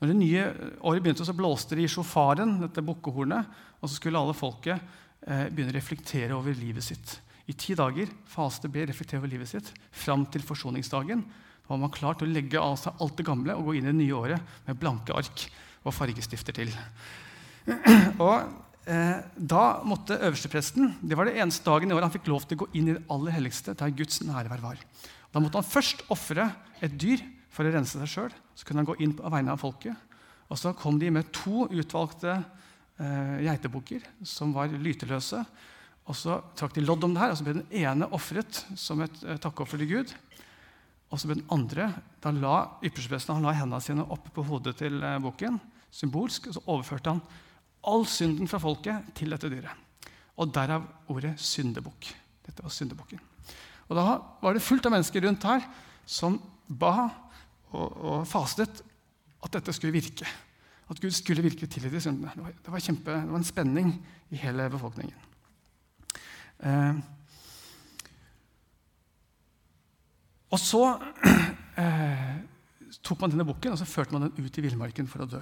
når 0.01 0.09
det 0.09 0.17
nye 0.17 0.45
året 0.81 1.03
begynte, 1.03 1.25
så 1.27 1.35
blåste 1.37 1.77
det 1.77 1.85
i 1.85 1.91
sjofaren, 1.91 2.57
dette 2.63 2.81
bukkehornet, 2.81 3.45
og 3.79 3.89
så 3.89 3.99
skulle 3.99 4.17
alle 4.17 4.33
folket 4.33 4.79
eh, 5.27 5.45
begynne 5.53 5.69
å 5.69 5.77
reflektere 5.77 6.33
over 6.33 6.57
livet 6.57 6.83
sitt. 6.83 7.19
I 7.45 7.53
ti 7.53 7.75
dager 7.77 8.09
faste 8.29 8.69
be, 8.71 8.87
reflektere 8.89 9.21
over 9.21 9.29
livet 9.29 9.51
sitt, 9.51 9.69
fram 9.93 10.25
til 10.33 10.41
forsoningsdagen 10.45 11.21
var 11.71 11.79
man 11.79 11.93
klar 11.93 12.17
til 12.19 12.27
å 12.27 12.33
legge 12.35 12.59
av 12.61 12.75
seg 12.79 12.99
alt 13.01 13.15
det 13.19 13.27
gamle 13.27 13.55
og 13.57 13.69
gå 13.69 13.77
inn 13.77 13.87
i 13.87 13.91
det 13.93 13.99
nye 13.99 14.17
året 14.17 14.55
med 14.67 14.79
blanke 14.79 15.15
ark 15.15 15.45
og 15.87 15.95
fargestifter 15.95 16.57
til. 16.59 16.73
Og 18.25 18.35
eh, 18.89 19.17
Da 19.37 19.63
måtte 19.85 20.17
øverstepresten 20.17 20.95
Det 21.01 21.17
var 21.17 21.29
det 21.29 21.35
eneste 21.37 21.65
dagen 21.67 21.91
i 21.91 21.93
året 21.93 22.07
han 22.07 22.13
fikk 22.13 22.29
lov 22.31 22.47
til 22.47 22.57
å 22.57 22.63
gå 22.63 22.69
inn 22.77 22.89
i 22.89 22.95
det 22.97 23.03
aller 23.13 23.35
helligste, 23.37 23.75
der 23.77 23.93
Guds 23.95 24.21
nærvær 24.25 24.63
var. 24.63 24.81
Da 25.31 25.41
måtte 25.41 25.61
han 25.61 25.67
først 25.67 26.03
ofre 26.11 26.49
et 26.83 26.95
dyr 26.99 27.21
for 27.51 27.67
å 27.67 27.73
rense 27.73 27.99
seg 27.99 28.09
sjøl. 28.09 28.33
Så 28.55 28.67
kunne 28.67 28.83
han 28.83 28.89
gå 28.89 28.97
inn 29.03 29.13
på 29.17 29.29
vegne 29.31 29.53
av 29.53 29.61
folket. 29.61 29.95
Og 30.51 30.59
så 30.59 30.73
kom 30.75 30.97
de 30.99 31.11
med 31.13 31.29
to 31.35 31.67
utvalgte 31.69 32.33
eh, 32.35 33.37
geitebukker 33.47 34.03
som 34.27 34.51
var 34.55 34.73
lyteløse. 34.73 35.45
Og 36.09 36.17
så 36.17 36.39
trakk 36.57 36.75
de 36.75 36.83
lodd 36.83 37.05
om 37.05 37.13
det 37.13 37.21
her, 37.21 37.31
og 37.31 37.39
så 37.39 37.45
ble 37.45 37.59
den 37.59 37.83
ene 37.83 38.09
ofret 38.15 38.63
som 38.79 39.03
et 39.05 39.23
eh, 39.23 39.39
takkeoffer 39.41 39.79
til 39.81 39.91
Gud. 39.93 40.13
Og 41.11 41.19
så 41.19 41.27
ble 41.27 41.41
den 41.41 41.51
andre 41.51 41.89
da 42.23 42.31
la 42.31 42.55
ypperstepresten 42.79 43.43
hendene 43.43 43.81
sine 43.83 44.05
opp 44.07 44.29
på 44.33 44.45
hodet 44.47 44.77
til 44.79 45.01
eh, 45.03 45.19
bukken, 45.23 45.59
symbolsk, 45.91 46.47
og 46.47 46.55
så 46.55 46.63
overførte 46.71 47.11
han 47.11 47.23
all 47.91 48.05
synden 48.07 48.47
fra 48.47 48.61
folket 48.61 49.11
til 49.17 49.33
dette 49.33 49.49
dyret. 49.51 50.07
Og 50.39 50.53
derav 50.55 50.85
ordet 51.11 51.33
syndebukk. 51.41 52.07
Dette 52.45 52.63
var 52.63 52.73
syndebukken. 52.73 53.19
Og 53.89 53.97
Da 53.97 54.05
var 54.39 54.55
det 54.55 54.63
fullt 54.63 54.87
av 54.87 54.93
mennesker 54.95 55.25
rundt 55.25 55.43
her 55.43 55.65
som 56.07 56.37
ba 56.67 57.09
og, 57.75 57.89
og 57.91 58.23
fastet 58.27 58.79
at 59.41 59.57
dette 59.57 59.73
skulle 59.75 59.95
virke. 59.95 60.27
At 60.91 60.99
Gud 60.99 61.11
skulle 61.15 61.43
virke 61.43 61.67
til 61.67 61.85
i 61.87 61.91
de 61.91 62.01
syndene. 62.03 62.31
Det 62.35 62.43
var, 62.45 62.55
det 62.55 62.71
var, 62.71 62.83
kjempe, 62.83 63.17
det 63.17 63.31
var 63.31 63.41
en 63.41 63.47
spenning 63.47 63.91
i 64.31 64.39
hele 64.39 64.69
befolkningen. 64.71 65.27
Eh, 66.61 67.01
Og 70.51 70.59
så 70.59 70.83
eh, 71.81 72.37
tok 73.01 73.23
man 73.23 73.33
denne 73.33 73.47
bukken 73.47 73.73
og 73.73 73.79
så 73.79 73.87
førte 73.87 74.15
man 74.15 74.27
den 74.27 74.45
ut 74.45 74.59
i 74.59 74.65
villmarken 74.65 75.09
for 75.09 75.23
å 75.23 75.29
dø. 75.29 75.41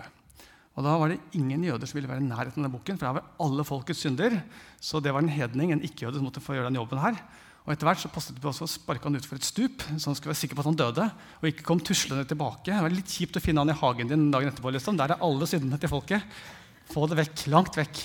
Og 0.77 0.85
Da 0.85 0.95
var 1.01 1.11
det 1.11 1.19
ingen 1.35 1.65
jøder 1.65 1.89
som 1.89 1.97
ville 1.97 2.07
være 2.07 2.23
i 2.23 2.29
nærheten 2.29 2.61
av 2.61 2.61
denne 2.61 2.71
bukken, 2.71 2.97
for 2.99 3.09
her 3.09 3.17
var 3.17 3.31
alle 3.43 3.65
folkets 3.67 4.05
synder. 4.05 4.37
Så 4.79 5.01
det 5.03 5.11
var 5.11 5.25
en 5.25 5.33
hedning, 5.33 5.73
en 5.73 5.83
ikke-jøde, 5.83 6.21
som 6.21 6.27
måtte 6.29 6.43
få 6.43 6.55
gjøre 6.55 6.69
den 6.69 6.79
jobben 6.79 7.01
her. 7.01 7.17
Og 7.65 7.73
etter 7.73 7.89
hvert 7.89 7.99
så 8.01 8.11
passet 8.13 8.37
det 8.37 8.43
på 8.43 8.49
også 8.49 8.65
å 8.65 8.71
sparke 8.71 9.09
han 9.09 9.19
utfor 9.19 9.37
et 9.37 9.45
stup, 9.45 9.83
så 9.83 10.09
han 10.09 10.15
skulle 10.17 10.31
være 10.31 10.39
sikker 10.39 10.57
på 10.57 10.63
at 10.63 10.69
han 10.69 10.79
døde. 10.79 11.09
og 11.41 11.49
ikke 11.49 11.65
kom 11.67 11.81
tuslende 11.83 12.23
tilbake. 12.25 12.71
Det 12.71 12.85
var 12.85 12.95
litt 12.95 13.11
kjipt 13.11 13.37
å 13.37 13.43
finne 13.43 13.65
han 13.65 13.73
i 13.73 13.79
hagen 13.81 14.09
din 14.09 14.31
dagen 14.31 14.49
etterpå. 14.49 14.71
liksom. 14.71 14.97
Der 14.97 15.13
er 15.13 15.25
alle 15.25 15.49
syndene 15.49 15.77
til 15.77 15.91
folket. 15.91 16.23
Få 16.89 17.05
det 17.11 17.19
vekk. 17.19 17.43
Langt 17.51 17.75
vekk. 17.77 17.99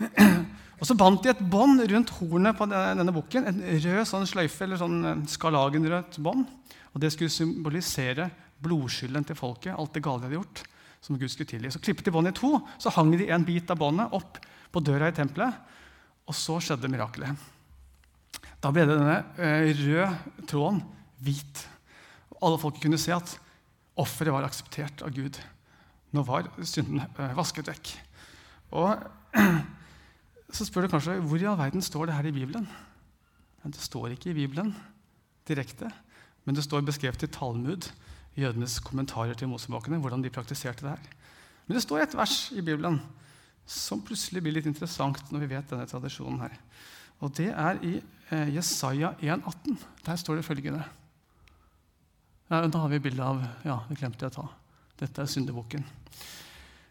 Og 0.80 0.88
Så 0.88 0.96
bandt 0.96 1.22
de 1.24 1.30
et 1.34 1.42
bånd 1.52 1.82
rundt 1.92 2.12
hornet 2.16 2.56
på 2.56 2.66
denne 2.70 3.12
bukken. 3.12 3.46
En 3.46 3.60
rød 3.60 4.06
sånn 4.08 4.28
sløyfe, 4.28 4.64
eller 4.64 4.80
sånn 4.80 4.98
eh, 5.04 5.24
skarlagenrødt 5.28 6.18
bånd. 6.24 6.48
Og 6.94 7.02
Det 7.02 7.12
skulle 7.12 7.32
symbolisere 7.32 8.30
blodskylden 8.60 9.26
til 9.28 9.36
folket, 9.38 9.76
alt 9.76 9.92
det 9.94 10.02
gale 10.04 10.24
de 10.24 10.30
hadde 10.30 10.40
gjort. 10.40 10.66
som 11.00 11.16
Gud 11.16 11.30
skulle 11.32 11.48
tilgi. 11.48 11.70
Så 11.72 11.80
klippet 11.80 12.04
de 12.04 12.12
båndet 12.12 12.36
i 12.36 12.40
to, 12.42 12.60
så 12.76 12.90
hang 12.92 13.10
de 13.16 13.30
en 13.32 13.44
bit 13.44 13.70
av 13.72 13.78
båndet 13.80 14.12
opp 14.12 14.36
på 14.70 14.82
døra 14.84 15.08
i 15.08 15.14
tempelet. 15.16 15.54
Og 16.28 16.36
så 16.36 16.58
skjedde 16.60 16.90
mirakelet. 16.92 17.32
Da 18.60 18.68
ble 18.68 18.84
denne 18.84 19.14
eh, 19.40 19.72
røde 19.80 20.44
tråden 20.44 20.82
hvit. 21.24 21.62
Og 22.36 22.50
alle 22.50 22.60
folk 22.60 22.82
kunne 22.82 23.00
se 23.00 23.14
at 23.16 23.32
offeret 23.96 24.34
var 24.34 24.44
akseptert 24.44 25.00
av 25.06 25.14
Gud. 25.16 25.40
Nå 26.12 26.24
var 26.28 26.50
synden 26.68 27.00
eh, 27.00 27.32
vasket 27.38 27.72
vekk. 27.72 27.94
Og 28.76 28.92
så 30.54 30.66
spør 30.66 30.86
du 30.86 30.92
kanskje 30.92 31.18
hvor 31.22 31.40
i 31.40 31.46
all 31.48 31.58
verden 31.58 31.84
står 31.84 32.08
det 32.08 32.16
her 32.16 32.28
i 32.30 32.34
Bibelen. 32.34 32.68
Det 33.64 33.82
står 33.82 34.14
ikke 34.14 34.32
i 34.32 34.38
Bibelen 34.38 34.72
direkte, 35.48 35.90
men 36.44 36.56
det 36.56 36.64
står 36.64 36.84
beskrevet 36.86 37.22
i 37.26 37.30
Talmud, 37.30 37.90
jødenes 38.38 38.78
kommentarer 38.84 39.34
til 39.34 39.50
Mosebakene, 39.50 39.98
hvordan 40.00 40.22
de 40.22 40.32
praktiserte 40.32 40.86
det 40.86 40.94
her. 40.94 41.16
Men 41.66 41.76
det 41.76 41.82
står 41.84 42.04
et 42.04 42.16
vers 42.16 42.36
i 42.56 42.62
Bibelen 42.62 43.00
som 43.70 44.00
plutselig 44.02 44.42
blir 44.42 44.56
litt 44.56 44.66
interessant 44.66 45.20
når 45.30 45.44
vi 45.44 45.50
vet 45.52 45.68
denne 45.70 45.86
tradisjonen 45.90 46.40
her. 46.42 46.56
Og 47.20 47.34
det 47.36 47.50
er 47.52 47.78
i 47.84 47.92
eh, 48.32 48.54
Jesaja 48.56 49.12
1,18. 49.20 49.76
Der 50.06 50.18
står 50.18 50.40
det 50.40 50.46
følgende. 50.46 50.82
Ja, 52.50 52.64
da 52.66 52.82
har 52.82 52.90
vi 52.90 52.98
bildet 52.98 53.22
av 53.22 53.42
Ja, 53.62 53.82
det 53.88 54.00
glemte 54.00 54.24
jeg 54.24 54.32
å 54.32 54.40
ta. 54.40 54.46
Dette 54.98 55.22
er 55.22 55.30
syndebukken. 55.30 55.84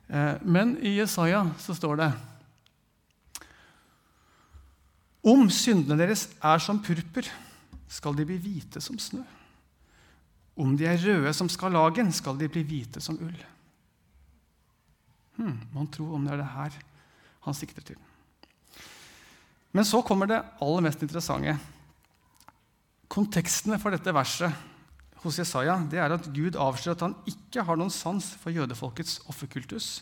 Eh, 0.08 0.36
men 0.46 0.78
i 0.86 0.96
Jesaja 1.00 1.44
så 1.60 1.76
står 1.76 2.00
det 2.00 2.12
Om 5.26 5.50
syndene 5.52 5.98
deres 6.00 6.28
er 6.40 6.62
som 6.64 6.80
purpur, 6.84 7.28
skal 7.90 8.16
de 8.16 8.26
bli 8.28 8.38
hvite 8.40 8.82
som 8.84 9.00
snø. 9.02 9.24
Om 10.60 10.76
de 10.78 10.86
er 10.88 11.00
røde 11.02 11.32
som 11.36 11.50
skarlagen, 11.52 12.12
skal 12.14 12.38
de 12.40 12.50
bli 12.52 12.64
hvite 12.68 13.02
som 13.04 13.18
ull. 13.20 13.40
Hmm, 15.40 15.58
man 15.74 15.88
tror 15.92 16.16
om 16.16 16.26
det 16.28 16.36
er 16.36 16.42
det 16.44 16.54
her 16.54 16.78
han 17.46 17.56
sikter 17.56 17.84
til. 17.86 18.00
Men 19.72 19.86
så 19.88 20.02
kommer 20.06 20.28
det 20.28 20.42
aller 20.62 20.84
mest 20.84 21.04
interessante. 21.06 21.56
Kontekstene 23.10 23.80
for 23.82 23.96
dette 23.96 24.14
verset 24.14 24.54
hos 25.24 25.40
Jesaja 25.40 25.76
det 25.92 26.00
er 26.00 26.14
at 26.16 26.30
Gud 26.34 26.58
avslører 26.60 26.98
at 26.98 27.06
han 27.08 27.16
ikke 27.30 27.64
har 27.66 27.80
noen 27.80 27.94
sans 27.94 28.26
for 28.40 28.54
jødefolkets 28.56 29.20
offerkultus, 29.32 30.00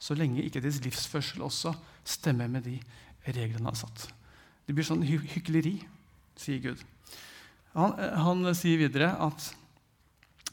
så 0.00 0.16
lenge 0.16 0.44
ikke 0.44 0.62
deres 0.62 0.80
livsførsel 0.84 1.44
også 1.46 1.74
stemmer 2.04 2.48
med 2.50 2.66
de 2.68 2.78
reglene 3.26 3.64
han 3.64 3.72
har 3.72 3.80
satt. 3.82 4.08
Det 4.70 4.76
blir 4.78 4.86
sånn 4.86 5.00
hy 5.02 5.16
hykleri, 5.32 5.80
sier 6.38 6.60
Gud. 6.62 6.82
Han, 7.74 7.96
han 7.98 8.44
sier 8.54 8.78
videre 8.78 9.08
at 9.18 9.48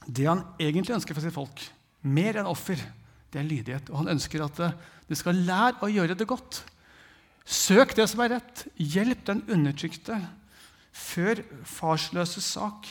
det 0.08 0.26
han 0.26 0.42
egentlig 0.58 0.96
ønsker 0.96 1.14
for 1.14 1.22
sitt 1.22 1.36
folk, 1.36 1.62
mer 2.02 2.40
enn 2.42 2.50
offer, 2.50 2.82
det 3.30 3.44
er 3.44 3.46
lydighet. 3.46 3.92
Og 3.92 4.00
han 4.00 4.10
ønsker 4.16 4.42
at 4.42 4.62
de 5.06 5.18
skal 5.20 5.38
lære 5.46 5.86
å 5.86 5.92
gjøre 5.92 6.16
det 6.18 6.26
godt. 6.26 6.64
Søk 7.46 7.94
det 7.94 8.08
som 8.10 8.24
er 8.26 8.34
rett. 8.40 8.64
Hjelp 8.82 9.22
den 9.30 9.44
undertrykte. 9.54 10.18
Før 10.98 11.44
farsløse 11.78 12.42
sak. 12.42 12.90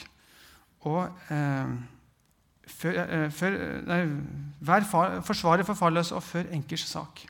Og 0.87 1.11
eh, 1.35 1.75
før, 2.71 3.01
eh, 3.03 3.27
før, 3.35 3.59
nei, 3.91 4.01
vær 4.71 4.87
far, 4.87 5.19
forsvarer 5.27 5.67
for 5.67 5.83
farløse 5.83 6.15
og 6.15 6.23
før 6.23 6.55
enkers 6.55 6.87
sak. 6.87 7.27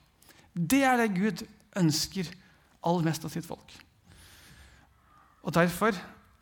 Det 0.52 0.85
er 0.85 1.00
det 1.00 1.14
Gud 1.16 1.46
ønsker 1.80 2.28
aller 2.85 3.09
mest 3.09 3.24
av 3.24 3.32
sitt 3.32 3.48
folk. 3.48 3.86
Og 5.46 5.54
Derfor 5.54 5.94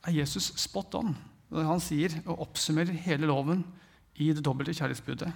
er 0.05 0.17
Jesus 0.17 0.53
spot 0.61 0.97
on 0.97 1.15
når 1.53 1.67
han 1.69 1.83
sier 1.83 2.15
og 2.25 2.41
oppsummerer 2.49 2.97
hele 3.05 3.29
loven 3.29 3.61
i 4.19 4.31
det 4.35 4.43
dobbelte 4.45 4.75
kjærlighetsbudet. 4.75 5.29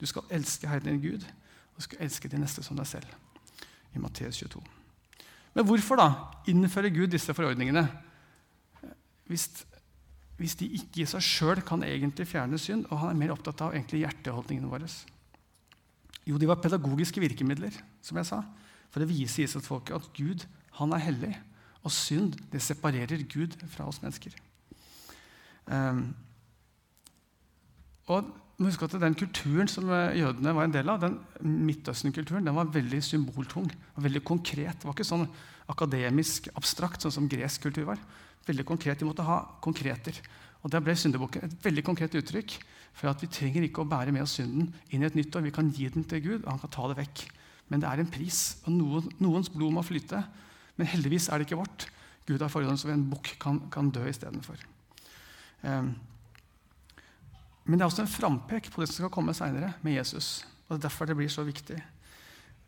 Du 0.00 0.06
skal 0.08 0.26
elske 0.32 0.66
Herren 0.66 0.88
din 0.88 1.02
Gud, 1.02 1.26
og 1.72 1.76
du 1.76 1.84
skal 1.86 2.00
elske 2.02 2.30
din 2.30 2.42
neste 2.42 2.64
som 2.64 2.78
deg 2.78 2.88
selv. 2.88 3.06
I 3.92 4.00
Matteus 4.00 4.40
22. 4.40 4.62
Men 5.52 5.68
hvorfor 5.68 6.00
da 6.00 6.08
innfører 6.48 6.94
Gud 6.94 7.12
disse 7.12 7.34
forordningene 7.36 7.84
hvis, 9.28 9.46
hvis 10.40 10.56
de 10.58 10.70
ikke 10.80 11.04
i 11.04 11.08
seg 11.08 11.22
sjøl 11.24 11.62
kan 11.64 11.84
egentlig 11.86 12.26
fjerne 12.28 12.58
synd, 12.58 12.86
og 12.90 12.98
han 13.04 13.12
er 13.12 13.20
mer 13.20 13.36
opptatt 13.36 13.60
av 13.64 13.76
egentlig 13.76 14.02
hjerteholdningene 14.02 14.72
våre? 14.72 14.88
Jo, 16.26 16.40
de 16.40 16.48
var 16.48 16.60
pedagogiske 16.64 17.20
virkemidler, 17.22 17.76
som 18.02 18.18
jeg 18.18 18.28
sa, 18.28 18.42
for 18.92 19.04
å 19.04 19.08
vise 19.08 19.44
Israelsfolket 19.44 19.96
at 20.00 20.10
Gud 20.16 20.44
han 20.80 20.96
er 20.96 21.04
hellig, 21.06 21.32
og 21.82 21.92
synd 21.94 22.36
det 22.52 22.62
separerer 22.62 23.24
Gud 23.30 23.56
fra 23.70 23.86
oss 23.90 24.00
mennesker. 24.02 24.34
Um, 25.66 26.12
og 28.10 28.30
husk 28.62 28.82
at 28.82 28.94
Den 29.00 29.14
kulturen 29.18 29.68
som 29.70 29.88
eh, 29.90 30.18
jødene 30.18 30.54
var 30.54 30.66
en 30.66 30.74
del 30.74 30.90
av, 30.90 31.00
den 31.02 31.18
Midtøsten-kulturen, 31.66 32.46
den 32.46 32.54
var 32.54 32.70
veldig 32.70 33.00
symboltung 33.02 33.70
og 33.96 34.04
veldig 34.04 34.22
konkret. 34.24 34.78
Det 34.78 34.86
var 34.86 34.94
ikke 34.94 35.08
sånn 35.08 35.26
akademisk 35.72 36.48
abstrakt, 36.58 37.02
sånn 37.02 37.14
som 37.14 37.28
gresk 37.30 37.66
kultur 37.66 37.88
var. 37.88 38.02
Veldig 38.46 38.66
konkret, 38.66 38.98
De 38.98 39.08
måtte 39.08 39.26
ha 39.26 39.42
konkreter. 39.62 40.18
Og 40.62 40.70
Der 40.70 40.80
ble 40.80 40.94
syndebukken 40.94 41.44
et 41.46 41.64
veldig 41.64 41.82
konkret 41.82 42.14
uttrykk 42.14 42.58
for 42.94 43.10
at 43.10 43.22
vi 43.22 43.30
trenger 43.30 43.64
ikke 43.66 43.82
å 43.82 43.88
bære 43.88 44.12
med 44.12 44.22
oss 44.22 44.36
synden 44.38 44.72
inn 44.90 45.02
i 45.02 45.06
et 45.06 45.16
nytt 45.16 45.34
år. 45.34 45.42
Vi 45.42 45.54
kan 45.54 45.70
gi 45.70 45.88
den 45.88 46.04
til 46.04 46.22
Gud, 46.22 46.44
og 46.44 46.50
han 46.50 46.60
kan 46.60 46.70
ta 46.70 46.88
det 46.88 46.98
vekk. 47.00 47.24
Men 47.68 47.80
det 47.80 47.88
er 47.88 48.02
en 48.02 48.10
pris, 48.10 48.58
og 48.66 48.74
noen, 48.76 49.08
noens 49.18 49.48
blod 49.48 49.72
må 49.72 49.82
flyte. 49.82 50.20
Men 50.76 50.88
heldigvis 50.88 51.28
er 51.28 51.38
det 51.38 51.48
ikke 51.48 51.60
vårt. 51.60 51.86
Gud 52.26 52.40
har 52.40 52.50
forhånd 52.52 52.78
som 52.80 52.92
en 52.92 53.08
bukk 53.10 53.34
kan, 53.42 53.60
kan 53.72 53.90
dø 53.90 54.04
istedenfor. 54.08 54.60
Um, 55.62 55.94
men 57.64 57.78
det 57.78 57.84
er 57.84 57.90
også 57.90 58.02
en 58.02 58.10
frampek 58.10 58.70
på 58.72 58.82
det 58.82 58.88
som 58.90 59.02
skal 59.02 59.12
komme 59.14 59.34
seinere 59.34 59.72
med 59.82 59.94
Jesus. 59.94 60.46
og 60.68 60.76
Det 60.76 60.84
er 60.84 60.88
derfor 60.88 61.06
det 61.06 61.16
blir 61.16 61.28
så 61.30 61.44
viktig. 61.46 61.78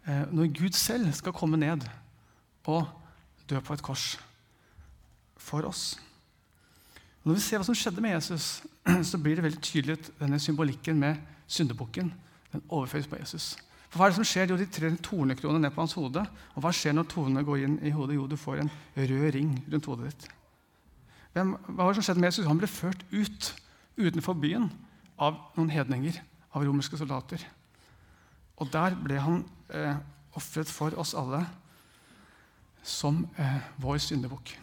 Eh, 0.07 0.33
når 0.33 0.53
Gud 0.59 0.73
selv 0.73 1.13
skal 1.13 1.33
komme 1.33 1.57
ned 1.57 1.87
og 2.65 2.87
dø 3.51 3.61
på 3.61 3.75
et 3.75 3.83
kors 3.83 4.21
for 5.37 5.67
oss. 5.67 6.01
Når 7.25 7.35
vi 7.35 7.41
ser 7.41 7.59
hva 7.59 7.67
som 7.67 7.77
skjedde 7.77 8.01
med 8.05 8.15
Jesus, 8.15 8.63
så 9.11 9.19
blir 9.19 9.37
det 9.37 9.45
veldig 9.45 9.63
tydelig 9.63 9.99
at 9.99 10.11
denne 10.21 10.39
symbolikken 10.39 10.99
med 11.01 11.17
syndebukken 11.47 12.13
den 12.53 12.63
overføres 12.69 13.07
på 13.07 13.17
Jesus. 13.17 13.57
For 13.95 14.01
Hva 14.01 14.09
er 14.09 14.11
det 14.11 14.19
som 14.19 14.27
skjer? 14.27 14.51
Jo, 14.51 14.57
De 14.59 14.67
trer 14.67 14.95
tornekronene 14.99 15.63
ned 15.63 15.71
på 15.71 15.85
hans 15.85 15.93
hode. 15.95 16.25
Og 16.59 16.65
hva 16.65 16.73
skjer 16.75 16.97
når 16.97 17.05
tornene 17.13 17.45
går 17.47 17.61
inn 17.63 17.77
i 17.87 17.93
hodet? 17.95 18.17
Jo, 18.17 18.25
du 18.27 18.35
får 18.35 18.65
en 18.65 18.71
rød 18.97 19.29
ring 19.37 19.53
rundt 19.71 19.87
hodet 19.87 20.09
ditt. 20.11 20.25
Hvem, 21.37 21.53
hva 21.69 21.77
var 21.79 21.93
det 21.93 22.01
som 22.01 22.09
skjedde 22.09 22.25
med 22.25 22.33
Jesus? 22.33 22.49
Han 22.51 22.59
ble 22.59 22.71
ført 22.71 23.05
ut 23.13 23.53
utenfor 23.95 24.35
byen 24.43 24.67
av 25.23 25.39
noen 25.55 25.71
hedninger, 25.71 26.19
av 26.51 26.67
romerske 26.67 26.99
soldater. 26.99 27.45
Og 28.59 28.73
der 28.75 28.99
ble 28.99 29.21
han 29.23 29.45
eh, 29.71 29.95
ofret 30.35 30.75
for 30.75 30.99
oss 30.99 31.15
alle 31.15 31.45
som 32.83 33.23
eh, 33.39 33.61
vår 33.79 34.03
syndebukk. 34.03 34.57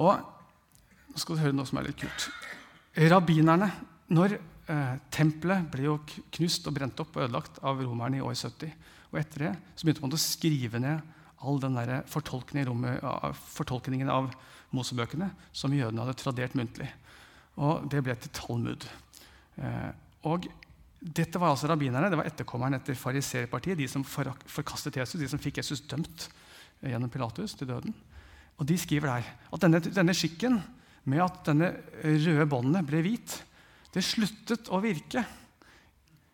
Og 0.00 0.24
nå 1.12 1.20
skal 1.20 1.36
du 1.36 1.44
høre 1.44 1.58
noe 1.60 1.68
som 1.68 1.82
er 1.82 1.90
litt 1.90 2.00
kult. 2.00 2.30
Rabbinerne 2.96 3.68
Når 4.12 4.38
eh, 4.72 4.94
tempelet 5.12 5.68
ble 5.72 5.86
jo 5.86 5.98
knust 6.36 6.66
og 6.68 6.76
brent 6.76 7.00
opp 7.02 7.16
og 7.16 7.26
ødelagt 7.26 7.60
av 7.64 7.82
romerne 7.84 8.18
i 8.18 8.24
år 8.24 8.36
70, 8.38 8.72
og 9.12 9.20
etter 9.20 9.46
det 9.46 9.52
så 9.76 9.84
begynte 9.84 10.04
man 10.04 10.16
å 10.16 10.20
skrive 10.20 10.80
ned 10.82 11.12
all 11.42 11.60
den 11.60 11.76
der 11.76 12.02
fortolkningen, 12.10 14.08
av 14.08 14.32
Mosebøkene 14.72 15.28
som 15.52 15.74
jødene 15.74 16.04
hadde 16.04 16.16
tradert 16.16 16.54
muntlig. 16.56 16.88
Og 17.60 17.84
det 17.92 18.00
ble 18.04 18.14
til 18.16 18.32
Talmud. 18.32 18.86
Eh, 19.60 19.90
og 20.30 20.46
dette 21.02 21.40
var 21.42 21.52
altså 21.52 21.68
rabbinerne, 21.68 22.08
det 22.08 22.20
var 22.20 22.30
etterkommerne 22.30 22.78
etter 22.78 22.96
fariserpartiet, 22.96 23.76
de 23.76 23.88
som 23.90 24.06
forkastet 24.06 24.96
Jesus, 25.02 25.18
de 25.20 25.28
som 25.28 25.40
fikk 25.42 25.60
Jesus 25.60 25.82
dømt 25.90 26.28
eh, 26.80 26.92
gjennom 26.92 27.10
Pilatus 27.12 27.56
til 27.58 27.68
døden. 27.68 27.92
Og 28.60 28.68
de 28.68 28.78
skriver 28.78 29.10
der 29.10 29.32
at 29.52 29.64
denne, 29.64 29.82
denne 29.82 30.14
skikken 30.16 30.60
med 31.10 31.24
at 31.24 31.40
denne 31.48 31.72
røde 32.04 32.46
båndet 32.48 32.86
ble 32.86 33.00
hvit, 33.02 33.40
det 33.92 34.04
sluttet 34.04 34.70
å 34.72 34.80
virke 34.82 35.24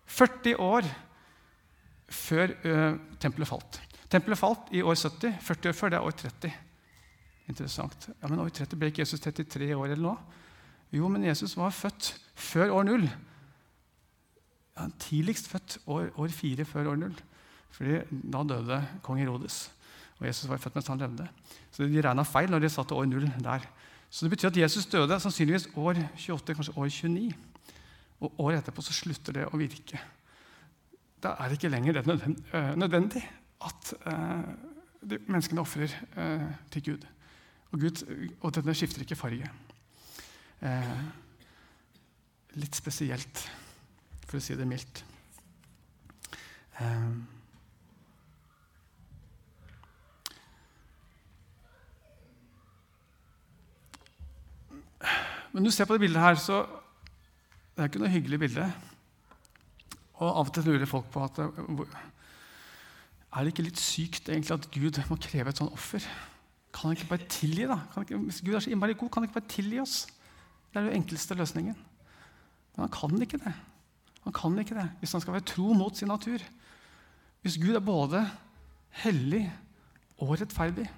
40 0.08 0.60
år 0.62 0.86
før 2.08 2.54
ø, 2.64 2.74
tempelet 3.20 3.50
falt. 3.50 3.80
Tempelet 4.08 4.40
falt 4.40 4.70
i 4.72 4.80
år 4.80 4.96
70. 4.96 5.34
40 5.44 5.70
år 5.70 5.76
før 5.76 5.92
det 5.92 5.98
er 5.98 6.06
år 6.08 6.16
30. 6.22 6.52
Interessant. 7.48 8.08
Ja, 8.22 8.28
Men 8.28 8.40
år 8.44 8.52
30 8.54 8.78
ble 8.78 8.92
ikke 8.92 9.02
Jesus 9.04 9.20
33 9.24 9.72
år 9.76 9.90
eller 9.92 10.04
noe? 10.04 10.36
Jo, 10.94 11.08
men 11.12 11.26
Jesus 11.26 11.56
var 11.58 11.74
født 11.76 12.14
før 12.38 12.72
år 12.78 12.86
0. 12.88 13.08
Ja, 14.78 14.86
tidligst 15.02 15.50
født 15.52 15.78
år, 15.86 16.08
år 16.16 16.32
4 16.32 16.64
før 16.68 16.92
år 16.94 17.02
0. 17.02 17.18
Fordi 17.76 17.98
da 18.32 18.44
døde 18.48 18.78
kong 19.04 19.20
Herodes. 19.20 19.66
Og 20.18 20.26
Jesus 20.26 20.48
var 20.48 20.60
født 20.62 20.78
mens 20.78 20.88
han 20.90 21.02
levde. 21.02 21.28
Så 21.72 21.84
de 21.84 22.02
regna 22.02 22.24
feil 22.26 22.50
når 22.50 22.64
de 22.64 22.72
satte 22.72 22.96
år 22.96 23.04
0 23.10 23.28
der. 23.44 23.66
Så 24.10 24.24
det 24.24 24.32
betyr 24.32 24.48
at 24.48 24.56
Jesus 24.56 24.86
døde 24.88 25.20
sannsynligvis 25.20 25.68
år 25.76 26.00
28, 26.16 26.54
kanskje 26.56 26.76
år 26.76 26.88
29. 26.88 27.34
Og 28.18 28.40
året 28.42 28.62
etterpå 28.62 28.82
så 28.82 28.94
slutter 28.96 29.36
det 29.36 29.46
å 29.46 29.58
virke. 29.60 30.00
Da 31.22 31.34
er 31.38 31.50
det 31.50 31.58
ikke 31.58 31.70
lenger 31.70 31.98
det 31.98 32.06
nødvendig 32.78 33.22
eh, 33.22 33.30
at 33.68 33.92
eh, 34.06 35.18
menneskene 35.26 35.62
ofrer 35.62 35.94
eh, 36.18 36.48
til 36.74 36.84
Gud. 36.90 37.06
Og, 37.72 37.80
Gud. 37.80 38.02
og 38.40 38.54
denne 38.54 38.74
skifter 38.74 39.04
ikke 39.04 39.18
farge. 39.18 39.50
Litt 42.58 42.74
spesielt, 42.74 43.42
for 44.24 44.40
å 44.40 44.42
si 44.42 44.56
det 44.58 44.66
mildt. 44.66 45.02
Men 55.52 55.62
når 55.62 55.68
du 55.68 55.76
ser 55.76 55.86
på 55.90 55.98
det 55.98 56.06
bildet 56.06 56.24
her, 56.24 56.40
så 56.40 56.62
det 57.78 57.84
er 57.84 57.90
ikke 57.92 58.00
noe 58.02 58.10
hyggelig 58.10 58.38
bilde. 58.42 58.64
Og 60.18 60.26
av 60.26 60.48
og 60.48 60.50
til 60.50 60.64
lurer 60.66 60.88
folk 60.90 61.04
på 61.14 61.20
at 61.22 61.36
er 61.38 63.44
det 63.44 63.52
ikke 63.52 63.68
litt 63.68 63.78
sykt 63.78 64.30
egentlig 64.32 64.56
at 64.56 64.64
Gud 64.74 64.98
må 65.06 65.14
kreve 65.22 65.52
et 65.52 65.60
sånt 65.60 65.76
offer? 65.76 66.02
Kan 66.74 66.88
han 66.88 66.96
ikke 66.96 67.12
bare 67.12 67.28
tilgi, 67.30 67.68
da? 67.70 67.76
Ikke, 68.02 68.18
hvis 68.24 68.40
Gud 68.42 68.56
er 68.58 68.64
så 68.64 68.72
innmari 68.74 68.96
god, 68.98 69.12
kan 69.14 69.22
han 69.22 69.28
ikke 69.28 69.38
bare 69.38 69.54
tilgi 69.54 69.78
oss? 69.78 69.94
Det 70.72 70.80
er 70.80 70.88
den 70.88 70.98
enkleste 70.98 71.38
løsningen. 71.38 71.76
Men 72.74 72.82
han 72.82 72.90
kan 72.96 73.14
ikke 73.22 73.38
det. 73.44 73.54
Han 74.26 74.34
kan 74.34 74.58
ikke 74.58 74.78
det 74.80 74.88
hvis 74.98 75.14
han 75.14 75.22
skal 75.22 75.38
være 75.38 75.50
tro 75.54 75.70
mot 75.78 75.94
sin 75.94 76.10
natur. 76.10 76.42
Hvis 77.46 77.62
Gud 77.62 77.78
er 77.78 77.84
både 77.84 78.26
hellig 79.04 79.44
og 80.18 80.34
rettferdig, 80.34 80.88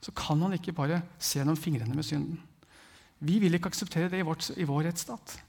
så 0.00 0.08
kan 0.16 0.40
han 0.40 0.56
ikke 0.56 0.72
bare 0.72 1.04
se 1.18 1.42
gjennom 1.42 1.60
fingrene 1.60 1.92
med 1.92 2.08
synden. 2.08 2.40
Vi 3.20 3.36
vil 3.44 3.54
ikke 3.54 3.68
akseptere 3.74 4.08
det 4.08 4.22
i, 4.22 4.24
vårt, 4.24 4.48
i 4.56 4.64
vår 4.64 4.88
rettsstat. 4.88 5.42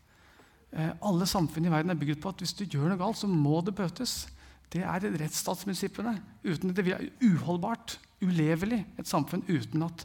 Eh, 0.75 0.91
alle 1.07 1.27
samfunn 1.29 1.67
i 1.67 1.71
verden 1.71 1.93
er 1.93 1.99
bygd 1.99 2.19
på 2.23 2.31
at 2.33 2.43
hvis 2.43 2.55
du 2.57 2.65
gjør 2.65 2.91
noe 2.91 2.99
galt, 2.99 3.19
så 3.19 3.29
må 3.31 3.61
det 3.65 3.75
bøtes. 3.77 4.25
Det 4.73 4.83
er 4.83 5.07
rettsstatsprinsippene. 5.21 6.17
Uten 6.43 6.75
det 6.75 6.87
er 6.91 7.07
uholdbart, 7.23 7.97
ulevelig, 8.21 8.81
et 8.99 9.07
samfunn 9.07 9.45
uten 9.47 9.85
at 9.85 10.03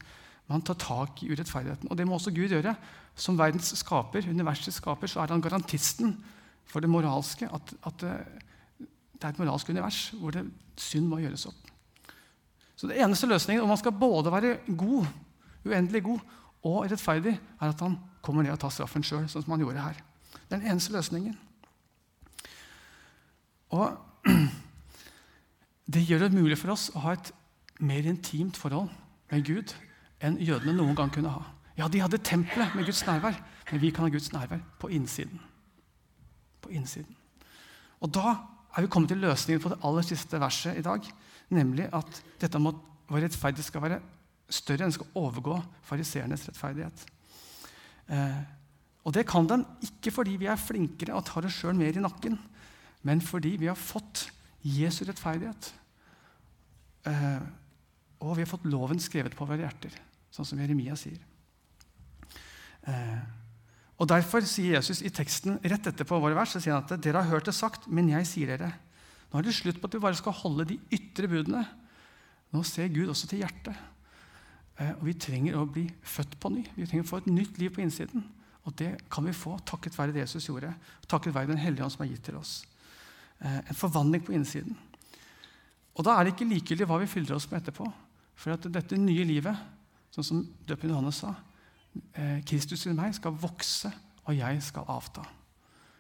man 0.51 0.63
tar 0.67 0.79
tak 0.79 1.23
i 1.25 1.31
urettferdigheten. 1.33 1.91
Og 1.91 1.99
det 1.99 2.07
må 2.07 2.19
også 2.19 2.35
Gud 2.35 2.53
gjøre. 2.53 2.77
Som 3.19 3.39
verdens 3.41 3.73
skaper, 3.77 4.29
universets 4.29 4.79
skaper, 4.81 5.11
så 5.11 5.23
er 5.23 5.35
han 5.35 5.43
garantisten 5.43 6.15
for 6.69 6.85
det 6.85 6.91
moralske. 6.93 7.49
At, 7.53 7.75
at 7.89 8.05
det 8.05 9.25
er 9.25 9.33
et 9.33 9.43
moralsk 9.43 9.71
univers 9.73 10.05
hvor 10.19 10.35
det, 10.35 10.47
synd 10.81 11.09
må 11.11 11.21
gjøres 11.23 11.47
opp. 11.51 11.73
Så 12.77 12.89
det 12.91 12.99
eneste 13.03 13.29
løsningen, 13.31 13.63
om 13.63 13.71
man 13.71 13.79
skal 13.79 13.95
både 13.95 14.33
være 14.33 14.57
god, 14.79 15.11
uendelig 15.67 16.03
god, 16.07 16.23
og 16.67 16.87
rettferdig, 16.91 17.35
er 17.61 17.69
at 17.71 17.83
han 17.83 17.99
kommer 18.23 18.43
ned 18.43 18.55
og 18.55 18.63
tar 18.63 18.73
straffen 18.75 19.05
sjøl, 19.07 19.29
sånn 19.31 19.45
som 19.45 19.55
han 19.55 19.63
gjorde 19.63 19.85
her. 19.85 20.01
Den 20.53 20.67
eneste 20.69 20.93
løsningen. 20.93 21.39
Og 23.73 23.97
det 25.93 26.05
gjør 26.05 26.27
det 26.27 26.37
mulig 26.37 26.59
for 26.61 26.75
oss 26.75 26.91
å 26.93 27.07
ha 27.07 27.17
et 27.17 27.33
mer 27.83 28.07
intimt 28.07 28.61
forhold 28.61 28.93
med 29.33 29.47
Gud 29.49 29.73
enn 30.23 30.39
jødene 30.39 30.77
noen 30.77 30.97
gang 30.99 31.11
kunne 31.13 31.33
ha. 31.33 31.43
Ja, 31.79 31.89
de 31.89 32.03
hadde 32.05 32.21
tempelet 32.23 32.77
med 32.77 32.87
Guds 32.87 33.01
nærvær, 33.09 33.39
men 33.71 33.81
vi 33.83 33.91
kan 33.91 34.07
ha 34.07 34.13
Guds 34.13 34.31
nærvær 34.35 34.61
på 34.79 34.93
innsiden. 34.93 35.41
På 36.63 36.71
innsiden. 36.71 37.17
Og 38.05 38.13
da 38.13 38.37
er 38.77 38.85
vi 38.85 38.91
kommet 38.93 39.11
til 39.13 39.23
løsningen 39.25 39.63
på 39.63 39.73
det 39.73 39.81
aller 39.85 40.05
siste 40.07 40.41
verset 40.41 40.79
i 40.79 40.85
dag, 40.85 41.07
nemlig 41.53 41.89
at 41.97 42.23
dette 42.41 42.61
må 42.61 42.75
vår 43.13 43.27
rettferdighet 43.27 43.67
skal 43.67 43.85
være 43.85 44.01
større 44.53 44.87
enn 44.87 44.95
skal 44.95 45.17
overgå 45.19 45.59
fariseernes 45.85 46.47
rettferdighet. 46.49 47.05
Eh, 48.13 48.39
og 49.03 49.15
det 49.17 49.25
kan 49.27 49.49
den 49.51 49.65
ikke 49.83 50.13
fordi 50.15 50.37
vi 50.39 50.49
er 50.51 50.61
flinkere 50.61 51.17
og 51.19 51.27
tar 51.27 51.47
oss 51.49 51.59
sjøl 51.59 51.75
mer 51.79 51.97
i 51.97 52.03
nakken, 52.03 52.39
men 53.03 53.23
fordi 53.25 53.57
vi 53.59 53.71
har 53.71 53.79
fått 53.79 54.29
Jesu 54.63 55.03
rettferdighet. 55.09 55.73
Eh, 57.11 57.43
og 58.23 58.37
vi 58.39 58.45
har 58.45 58.51
fått 58.51 58.69
loven 58.71 59.03
skrevet 59.03 59.35
på 59.35 59.47
våre 59.49 59.65
hjerter, 59.65 59.95
sånn 60.31 60.47
som 60.47 60.61
Jeremia 60.63 60.95
sier. 60.99 61.19
Eh, 62.87 63.23
og 63.99 64.09
Derfor 64.11 64.43
sier 64.47 64.79
Jesus 64.79 65.03
i 65.07 65.11
teksten 65.15 65.59
rett 65.63 65.87
etterpå 65.91 66.19
våre 66.23 66.39
vers, 66.39 66.55
så 66.55 66.63
sier 66.63 66.75
han 66.75 66.87
at 66.87 67.03
dere 67.03 67.23
har 67.23 67.31
hørt 67.35 67.51
det 67.51 67.55
sagt, 67.55 67.89
men 67.91 68.11
jeg 68.11 68.29
sier 68.31 68.55
dere. 68.55 68.71
Nå 69.31 69.41
er 69.41 69.47
det 69.47 69.55
slutt 69.57 69.79
på 69.81 69.89
at 69.89 69.97
vi 69.97 70.03
bare 70.03 70.19
skal 70.19 70.35
holde 70.43 70.67
de 70.73 70.79
ytre 70.95 71.31
budene. 71.31 71.65
Nå 72.53 72.63
ser 72.69 72.91
Gud 72.93 73.11
også 73.11 73.31
til 73.31 73.43
hjertet. 73.43 73.75
Eh, 74.79 74.95
og 74.95 75.07
vi 75.07 75.17
trenger 75.19 75.59
å 75.59 75.67
bli 75.67 75.87
født 76.07 76.39
på 76.43 76.51
ny. 76.55 76.65
Vi 76.77 76.87
trenger 76.87 77.07
å 77.07 77.11
få 77.11 77.23
et 77.23 77.31
nytt 77.33 77.59
liv 77.63 77.75
på 77.75 77.83
innsiden. 77.85 78.27
Og 78.63 78.75
det 78.79 78.93
kan 79.11 79.27
vi 79.27 79.35
få 79.35 79.57
takket 79.67 79.97
være 79.99 80.15
det 80.15 80.23
Jesus 80.23 80.47
gjorde, 80.47 80.71
takket 81.11 81.35
være 81.35 81.51
Den 81.51 81.59
hellige 81.59 81.85
ånd 81.85 81.95
som 81.95 82.05
er 82.05 82.13
gitt 82.13 82.25
til 82.29 82.39
oss. 82.39 82.63
Eh, 83.43 83.59
en 83.59 83.79
forvandling 83.79 84.23
på 84.25 84.35
innsiden. 84.37 84.77
Og 85.99 86.07
da 86.07 86.15
er 86.15 86.25
det 86.25 86.35
ikke 86.35 86.49
likegyldig 86.49 86.87
hva 86.89 87.01
vi 87.03 87.11
fyller 87.11 87.37
oss 87.37 87.49
med 87.51 87.61
etterpå. 87.61 87.89
For 88.39 88.55
at 88.55 88.69
dette 88.73 88.99
nye 88.99 89.27
livet, 89.29 89.59
sånn 90.15 90.27
som 90.27 90.45
døpen 90.69 90.93
Johannes 90.93 91.21
sa 91.25 91.35
eh, 92.15 92.39
Kristus 92.49 92.87
i 92.87 92.95
meg 92.97 93.17
skal 93.19 93.37
vokse, 93.37 93.91
og 94.23 94.39
jeg 94.39 94.63
skal 94.63 94.89
avta. 94.91 95.25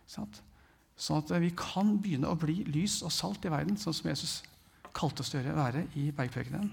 Sånn 0.07 1.19
at 1.19 1.35
vi 1.43 1.51
kan 1.59 1.97
begynne 1.99 2.31
å 2.31 2.39
bli 2.39 2.63
lys 2.71 3.01
og 3.03 3.13
salt 3.13 3.45
i 3.45 3.53
verden, 3.53 3.77
sånn 3.81 3.97
som 3.97 4.11
Jesus 4.13 4.39
kalte 4.95 5.25
oss 5.25 5.33
til 5.33 5.43
å 5.51 5.57
være 5.59 5.87
i 5.99 6.11
bergprekenen. 6.15 6.71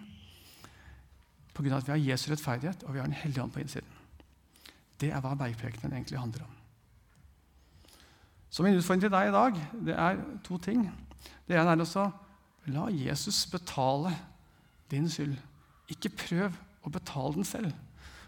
Pga. 1.56 1.76
at 1.76 1.88
vi 1.88 1.92
har 1.92 2.06
Jesu 2.14 2.30
rettferdighet 2.30 2.86
og 2.86 2.94
vi 2.94 3.00
har 3.02 3.08
Den 3.08 3.18
hellige 3.20 3.44
ånd 3.44 3.52
på 3.52 3.60
innsiden. 3.60 3.99
Det 5.00 5.12
er 5.14 5.22
hva 5.24 5.36
bergprekenen 5.40 5.96
egentlig 5.96 6.20
handler 6.20 6.46
om. 6.46 6.56
Så 8.50 8.66
min 8.66 8.78
utfordring 8.78 9.06
til 9.06 9.14
deg 9.14 9.30
i 9.30 9.36
dag 9.36 9.60
det 9.88 9.96
er 9.96 10.24
to 10.46 10.58
ting. 10.62 10.88
Det 11.48 11.58
ene 11.58 11.76
er 11.76 11.84
også 11.84 12.10
la 12.74 12.88
Jesus 12.94 13.46
betale 13.50 14.12
din 14.92 15.10
skyld. 15.10 15.38
Ikke 15.90 16.12
prøv 16.14 16.58
å 16.86 16.92
betale 16.94 17.38
den 17.38 17.48
selv. 17.48 17.72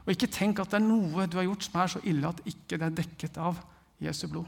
Og 0.05 0.13
ikke 0.13 0.29
tenk 0.33 0.61
at 0.61 0.71
det 0.71 0.79
er 0.79 0.87
noe 0.87 1.27
du 1.29 1.37
har 1.37 1.45
gjort 1.45 1.65
som 1.65 1.77
er 1.81 1.91
så 1.93 2.01
ille 2.09 2.29
at 2.29 2.41
ikke 2.49 2.77
det 2.77 2.87
er 2.87 2.97
dekket 3.01 3.37
av 3.41 3.59
Jesu 4.01 4.25
blod. 4.31 4.47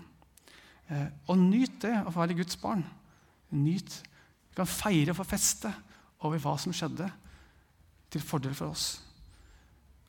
Eh, 0.89 1.09
og 1.29 1.37
nyt 1.39 1.77
det 1.83 1.93
å 2.01 2.13
være 2.13 2.37
Guds 2.37 2.57
barn. 2.61 2.83
Nyt. 3.53 3.99
Vi 4.49 4.57
kan 4.57 4.69
feire 4.69 5.13
og 5.13 5.19
få 5.19 5.27
feste 5.29 5.69
over 6.23 6.41
hva 6.41 6.55
som 6.61 6.73
skjedde, 6.73 7.09
til 8.13 8.21
fordel 8.21 8.53
for 8.53 8.73
oss. 8.73 9.01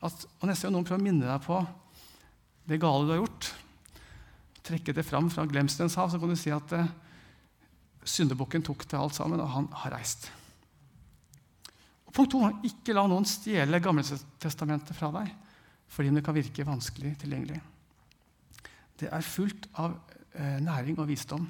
At, 0.05 0.25
og 0.39 0.45
Neste 0.45 0.67
gang 0.67 0.75
noen 0.75 0.85
prøver 0.85 1.01
å 1.01 1.05
minne 1.05 1.25
deg 1.25 1.41
på 1.41 1.57
det 2.65 2.81
gale 2.81 3.05
du 3.05 3.13
har 3.13 3.21
gjort, 3.21 3.51
trekke 4.65 4.95
det 4.97 5.05
fram 5.05 5.29
fra 5.29 5.45
glemselens 5.49 5.97
hav, 5.99 6.09
så 6.09 6.19
kan 6.21 6.31
du 6.31 6.37
si 6.39 6.53
at 6.53 6.73
eh, 6.73 6.89
syndebukken 8.05 8.65
tok 8.65 8.87
det 8.89 8.97
alt 8.99 9.17
sammen, 9.17 9.41
og 9.41 9.51
han 9.53 9.69
har 9.83 9.95
reist. 9.97 10.29
Og 12.05 12.13
punkt 12.13 12.33
to, 12.33 12.41
Ikke 12.65 12.95
la 12.95 13.05
noen 13.09 13.27
stjele 13.27 13.81
Gammeltestamentet 13.83 14.95
fra 14.97 15.11
deg 15.19 15.33
fordi 15.95 16.09
det 16.15 16.23
kan 16.25 16.35
virke 16.35 16.65
vanskelig 16.65 17.11
tilgjengelig. 17.21 17.59
Det 18.99 19.07
er 19.13 19.23
fullt 19.23 19.67
av 19.79 19.93
eh, 20.33 20.57
næring 20.65 20.97
og 20.99 21.07
visdom 21.07 21.45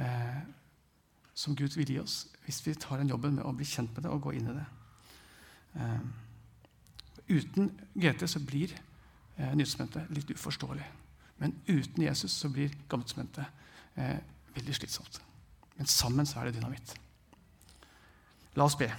eh, 0.00 0.40
som 1.36 1.54
Gud 1.54 1.76
vil 1.76 1.92
gi 1.92 1.98
oss 2.00 2.16
hvis 2.46 2.62
vi 2.64 2.74
tar 2.80 2.98
den 2.98 3.12
jobben 3.12 3.36
med 3.36 3.44
å 3.46 3.52
bli 3.54 3.66
kjent 3.68 3.92
med 3.94 4.06
det 4.06 4.10
og 4.10 4.22
gå 4.24 4.32
inn 4.38 4.48
i 4.50 4.56
det. 4.56 4.64
Eh, 5.78 6.00
uten 7.36 7.70
GT 7.92 8.24
så 8.32 8.40
blir 8.42 8.72
eh, 9.38 9.54
Nytestamentet 9.54 10.10
litt 10.14 10.30
uforståelig. 10.34 10.86
Men 11.38 11.54
uten 11.68 12.04
Jesus 12.04 12.34
så 12.34 12.50
blir 12.52 12.74
Gammeltestamentet 12.90 13.46
eh, 13.96 14.18
veldig 14.56 14.74
slitsomt. 14.74 15.20
Men 15.78 15.86
sammen 15.86 16.26
så 16.26 16.40
er 16.40 16.48
det 16.48 16.58
dynamitt. 16.58 16.94
La 18.58 18.66
oss 18.66 18.76
be. 18.78 18.90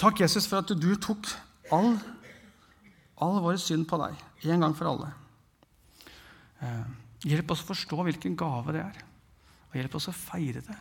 Takk, 0.00 0.20
Jesus, 0.24 0.48
for 0.48 0.64
at 0.64 0.72
du 0.72 0.90
tok 1.00 1.28
all, 1.72 1.94
all 3.22 3.38
vår 3.44 3.60
synd 3.60 3.86
på 3.88 4.00
deg 4.00 4.16
en 4.52 4.64
gang 4.64 4.74
for 4.76 4.90
alle. 4.90 5.10
Eh, 6.64 6.88
hjelp 7.30 7.52
oss 7.54 7.62
å 7.64 7.70
forstå 7.70 8.00
hvilken 8.08 8.36
gave 8.38 8.74
det 8.76 8.82
er, 8.84 8.98
og 9.70 9.78
hjelp 9.78 9.96
oss 10.00 10.10
å 10.10 10.16
feire 10.16 10.64
det. 10.64 10.76